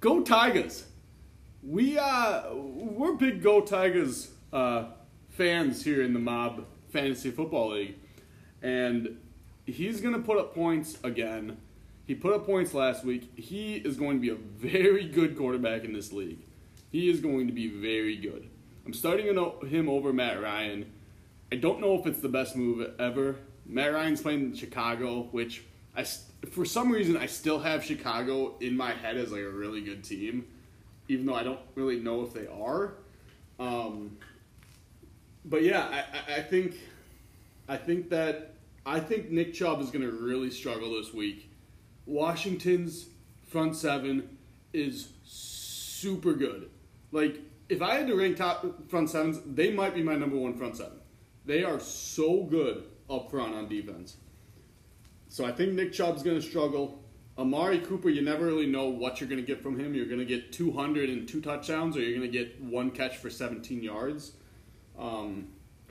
[0.00, 0.84] Go Tigers!
[1.62, 4.86] We uh, we're big Go Tigers uh,
[5.30, 7.96] fans here in the Mob Fantasy Football League,
[8.62, 9.18] and
[9.64, 11.56] he's to put up points again.
[12.06, 13.32] He put up points last week.
[13.36, 16.38] He is going to be a very good quarterback in this league.
[16.92, 18.48] He is going to be very good.
[18.84, 19.26] I'm starting
[19.66, 20.92] him over Matt Ryan.
[21.50, 23.36] I don't know if it's the best move ever.
[23.64, 25.64] Matt Ryan's playing in Chicago, which
[25.96, 26.06] I,
[26.50, 30.04] for some reason, I still have Chicago in my head as like a really good
[30.04, 30.46] team,
[31.08, 32.94] even though I don't really know if they are.
[33.58, 34.16] Um,
[35.44, 36.74] but yeah, I, I think,
[37.68, 41.50] I think that I think Nick Chubb is going to really struggle this week.
[42.06, 43.06] Washington's
[43.48, 44.38] front seven
[44.72, 46.70] is super good.
[47.10, 50.54] Like, if I had to rank top front sevens, they might be my number one
[50.54, 50.98] front seven.
[51.44, 54.18] They are so good up front on defense.
[55.28, 57.02] So I think Nick Chubb's going to struggle.
[57.38, 59.94] Amari Cooper, you never really know what you're going to get from him.
[59.94, 63.18] You're going to get 200 and two touchdowns, or you're going to get one catch
[63.18, 64.32] for 17 yards.
[64.98, 65.48] Um,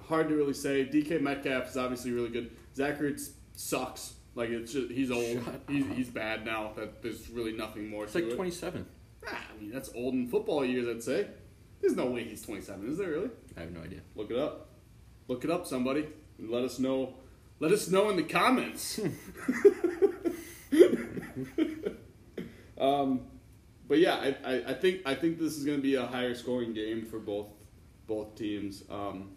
[0.08, 0.86] hard to really say.
[0.86, 2.52] DK Metcalf is obviously really good.
[2.76, 4.16] Zach Ertz sucks.
[4.34, 5.42] Like it's just he's old.
[5.70, 6.74] He's, he's bad now.
[6.76, 8.04] That there's really nothing more.
[8.04, 8.36] It's to like it.
[8.36, 8.86] 27.
[9.28, 10.88] Ah, I mean that's old in football years.
[10.88, 11.28] I'd say.
[11.80, 12.90] There's no way he's 27.
[12.90, 13.30] Is there really?
[13.56, 14.00] I have no idea.
[14.16, 14.70] Look it up.
[15.28, 16.08] Look it up, somebody,
[16.38, 17.16] and let us know
[17.60, 19.00] Let us know in the comments.
[22.78, 23.22] um,
[23.88, 26.36] but yeah, I, I, I, think I think this is going to be a higher
[26.36, 27.48] scoring game for both
[28.08, 28.84] both teams.
[28.90, 29.32] Um,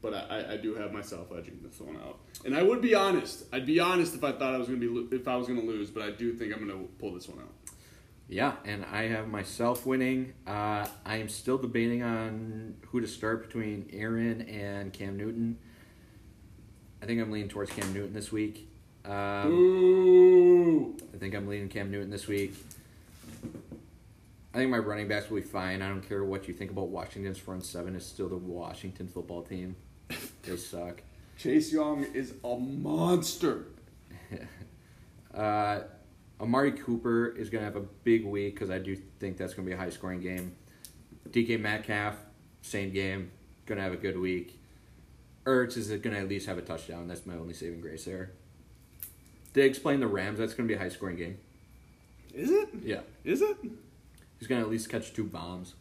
[0.00, 2.18] but I, I do have myself edging this one out.
[2.44, 3.44] And I would be honest.
[3.52, 5.60] I'd be honest if I thought I was going to be if I was going
[5.60, 5.90] to lose.
[5.90, 7.52] But I do think I'm going to pull this one out.
[8.28, 10.32] Yeah, and I have myself winning.
[10.46, 15.58] Uh, I am still debating on who to start between Aaron and Cam Newton.
[17.04, 18.66] I think I'm leaning towards Cam Newton this week.
[19.04, 20.96] Um, Ooh.
[21.12, 22.54] I think I'm leaning Cam Newton this week.
[24.54, 25.82] I think my running backs will be fine.
[25.82, 27.94] I don't care what you think about Washington's front seven.
[27.94, 29.76] It's still the Washington football team.
[30.44, 31.02] They suck.
[31.36, 33.66] Chase Young is a monster.
[35.34, 35.80] uh,
[36.40, 39.66] Amari Cooper is going to have a big week because I do think that's going
[39.66, 40.56] to be a high scoring game.
[41.28, 42.16] DK Metcalf,
[42.62, 43.30] same game,
[43.66, 44.58] going to have a good week.
[45.44, 47.06] Ertz is going to at least have a touchdown.
[47.08, 48.30] That's my only saving grace there.
[49.56, 50.38] I explain the Rams?
[50.38, 51.38] That's going to be a high scoring game.
[52.34, 52.68] Is it?
[52.82, 53.00] Yeah.
[53.24, 53.56] Is it?
[54.38, 55.74] He's going to at least catch two bombs.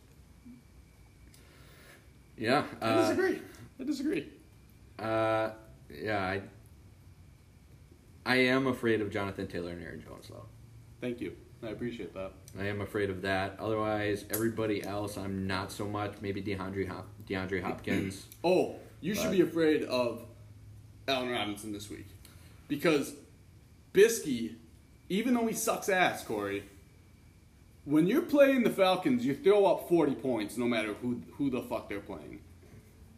[2.37, 2.65] Yeah.
[2.81, 3.41] Uh, I disagree.
[3.79, 4.29] I disagree.
[4.99, 5.49] Uh,
[5.89, 6.41] yeah, I
[8.25, 10.45] I am afraid of Jonathan Taylor and Aaron Jones, though.
[11.01, 11.35] Thank you.
[11.61, 12.31] I appreciate that.
[12.59, 13.57] I am afraid of that.
[13.59, 16.15] Otherwise, everybody else, I'm not so much.
[16.21, 18.25] Maybe DeAndre Hop- DeAndre Hopkins.
[18.43, 20.25] oh, you should be afraid of
[21.09, 22.07] Allen Robinson this week
[22.69, 23.13] because
[23.93, 24.55] Bisky,
[25.09, 26.63] even though he sucks ass, Corey.
[27.85, 31.61] When you're playing the Falcons, you throw up 40 points no matter who who the
[31.61, 32.39] fuck they're playing.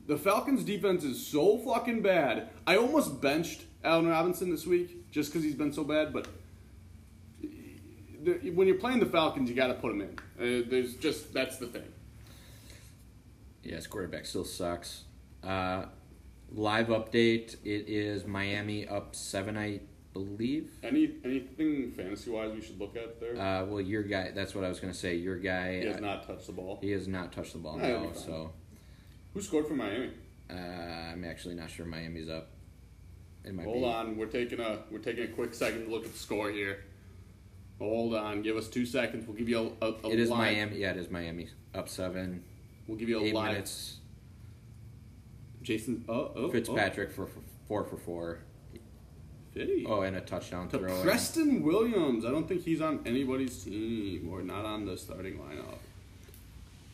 [0.08, 2.50] The Falcons' defense is so fucking bad.
[2.66, 6.28] I almost benched Allen Robinson this week just because he's been so bad, but
[8.54, 10.18] when you're playing the Falcons, you got to put him in.
[10.40, 11.92] Uh, there's just that's the thing.
[13.64, 15.05] Yes, quarterback still sucks.
[15.46, 15.86] Uh,
[16.52, 19.82] live update: It is Miami up seven, I
[20.14, 20.72] believe.
[20.84, 23.40] Any anything fantasy wise we should look at there?
[23.40, 24.32] Uh, well, your guy.
[24.32, 25.16] That's what I was going to say.
[25.16, 25.82] Your guy.
[25.82, 26.80] He has uh, not touched the ball.
[26.82, 27.78] He has not touched the ball.
[27.78, 28.52] No, so.
[29.34, 30.12] Who scored for Miami?
[30.50, 32.50] Uh, I'm actually not sure Miami's up.
[33.64, 33.86] Hold be.
[33.86, 36.86] on, we're taking a we're taking a quick second to look at the score here.
[37.78, 39.28] Hold on, give us two seconds.
[39.28, 39.86] We'll give you a.
[39.86, 40.40] a, a it is live.
[40.40, 40.78] Miami.
[40.78, 41.50] Yeah, it is Miami.
[41.74, 42.44] Up seven.
[42.88, 43.52] We'll give you a eight live.
[43.52, 43.98] minutes.
[45.66, 46.06] Jason.
[46.08, 47.14] Oh, oh Fitzpatrick oh.
[47.14, 48.40] for, for four for four.
[49.54, 49.86] Fitty.
[49.88, 51.02] Oh, and a touchdown to throw.
[51.02, 52.26] Preston Williams.
[52.26, 55.80] I don't think he's on anybody's team or not on the starting lineup.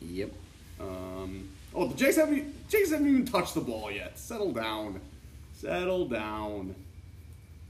[0.00, 0.32] Yep.
[0.80, 1.48] Um.
[1.74, 2.54] Oh, the Jays haven't.
[2.72, 4.18] Haven't even touched the ball yet.
[4.18, 5.00] Settle down.
[5.54, 6.74] Settle down.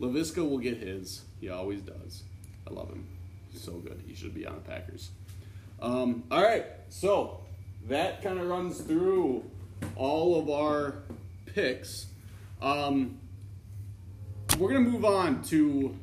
[0.00, 1.22] Laviska will get his.
[1.40, 2.22] He always does.
[2.68, 3.06] I love him.
[3.50, 4.02] He's so good.
[4.06, 5.10] He should be on the Packers.
[5.80, 7.40] Um, all right, so
[7.88, 9.44] that kind of runs through
[9.96, 10.96] all of our
[11.46, 12.06] picks.
[12.60, 13.18] Um,
[14.58, 15.96] we're gonna move on to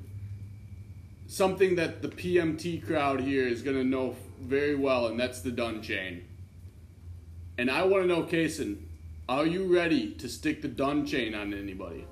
[1.28, 5.82] something that the PMT crowd here is gonna know very well, and that's the Dun
[5.82, 6.24] chain.
[7.58, 8.78] And I want to know, Kaysen,
[9.28, 12.06] are you ready to stick the Dun chain on anybody?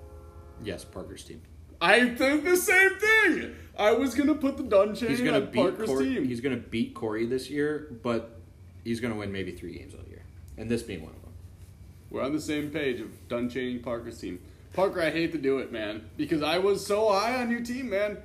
[0.64, 1.42] Yes, Parker's team.
[1.80, 3.56] I think the same thing.
[3.78, 6.26] I was gonna put the Dun chain he's gonna on beat Parker's Corey, team.
[6.26, 8.40] He's gonna beat Corey this year, but
[8.84, 10.24] he's gonna win maybe three games all year,
[10.58, 11.27] and this being one of them.
[12.10, 14.40] We're on the same page of Dun chaining Parker's team.
[14.74, 17.90] Parker, I hate to do it, man, because I was so high on your team,
[17.90, 18.18] man.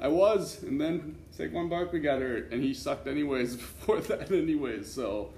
[0.00, 4.92] I was, and then Saquon Barkley got hurt, and he sucked anyways before that, anyways.
[4.92, 5.30] So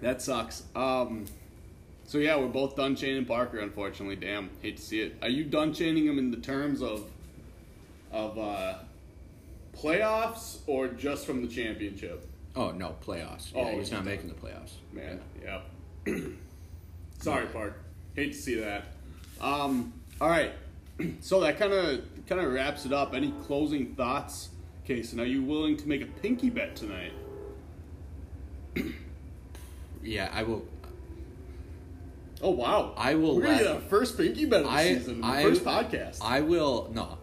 [0.00, 0.64] that sucks.
[0.74, 1.26] Um,
[2.06, 3.60] so yeah, we're both done chaining Parker.
[3.60, 5.16] Unfortunately, damn, hate to see it.
[5.22, 7.08] Are you done chaining him in the terms of
[8.12, 8.74] of uh,
[9.76, 12.28] playoffs or just from the championship?
[12.56, 13.52] Oh no, playoffs.
[13.54, 14.72] Yeah, oh, he's not making the playoffs.
[14.92, 15.60] Man, yeah.
[17.24, 17.78] Sorry, Park.
[18.14, 18.84] Hate to see that.
[19.40, 20.52] Um, all right,
[21.20, 23.14] so that kind of kind of wraps it up.
[23.14, 24.50] Any closing thoughts,
[24.86, 25.18] Casey?
[25.18, 27.14] Are you willing to make a pinky bet tonight?
[30.02, 30.66] yeah, I will.
[32.42, 32.92] Oh wow!
[32.94, 33.36] I will.
[33.36, 35.22] We're let, first pinky bet of the I, season.
[35.22, 36.18] The I, first podcast.
[36.20, 37.16] I will no.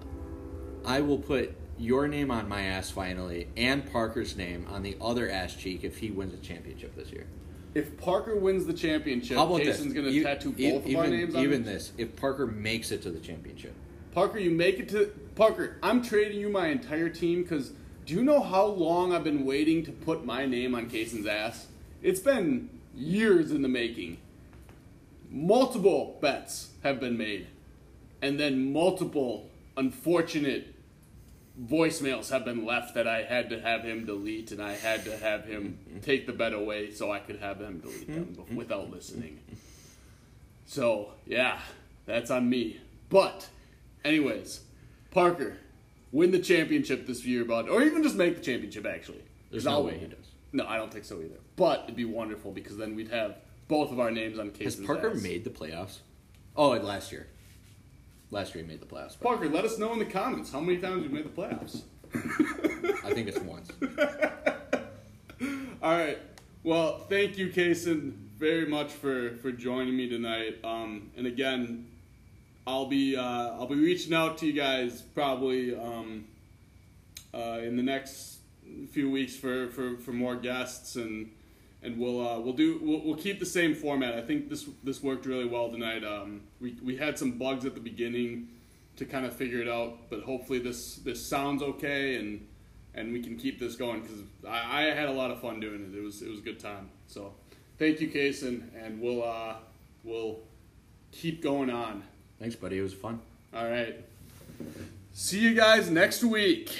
[0.83, 5.29] I will put your name on my ass finally, and Parker's name on the other
[5.29, 7.27] ass cheek if he wins a championship this year.
[7.73, 11.07] If Parker wins the championship, How about Jason's going to tattoo both even, of our
[11.07, 13.73] names on Even this, if Parker makes it to the championship.
[14.13, 15.05] Parker, you make it to
[15.35, 15.77] Parker.
[15.81, 17.71] I'm trading you my entire team because
[18.05, 21.67] do you know how long I've been waiting to put my name on Cason's ass?
[22.01, 24.17] It's been years in the making.
[25.29, 27.47] Multiple bets have been made,
[28.21, 30.75] and then multiple unfortunate
[31.63, 35.17] voicemails have been left that I had to have him delete, and I had to
[35.17, 38.55] have him take the bet away so I could have him delete them hmm.
[38.55, 39.39] without listening.
[40.65, 41.59] So yeah,
[42.05, 42.79] that's on me.
[43.09, 43.47] But,
[44.05, 44.61] anyways,
[45.11, 45.57] Parker,
[46.11, 48.85] win the championship this year, bud, or even just make the championship.
[48.85, 49.99] Actually, There's no I'll way win.
[49.99, 50.25] he does.
[50.53, 51.39] No, I don't think so either.
[51.55, 53.37] But it'd be wonderful because then we'd have
[53.67, 55.21] both of our names on Has Casey's Parker ass.
[55.21, 55.99] made the playoffs?
[56.55, 57.27] Oh, last year.
[58.31, 59.17] Last year he made the playoffs.
[59.19, 61.81] but Parker, let us know in the comments how many times you've made the playoffs.
[63.05, 63.69] I think it's once.
[65.83, 66.17] All right.
[66.63, 70.59] Well, thank you, Kason, very much for for joining me tonight.
[70.63, 71.87] Um, and again,
[72.65, 76.25] I'll be uh, I'll be reaching out to you guys probably um,
[77.33, 78.37] uh, in the next
[78.91, 81.31] few weeks for, for, for more guests and
[81.83, 84.13] and we'll uh, we'll do we'll, we'll keep the same format.
[84.13, 86.03] I think this this worked really well tonight.
[86.03, 88.49] Um, we we had some bugs at the beginning
[88.97, 92.47] to kind of figure it out, but hopefully this this sounds okay and
[92.93, 95.81] and we can keep this going because I, I had a lot of fun doing
[95.81, 95.97] it.
[95.97, 96.89] It was it was a good time.
[97.07, 97.33] So
[97.79, 99.55] thank you, Kason, and we'll uh,
[100.03, 100.39] we'll
[101.11, 102.03] keep going on.
[102.39, 102.77] Thanks, buddy.
[102.77, 103.19] It was fun.
[103.53, 104.03] All right.
[105.13, 106.77] See you guys next week.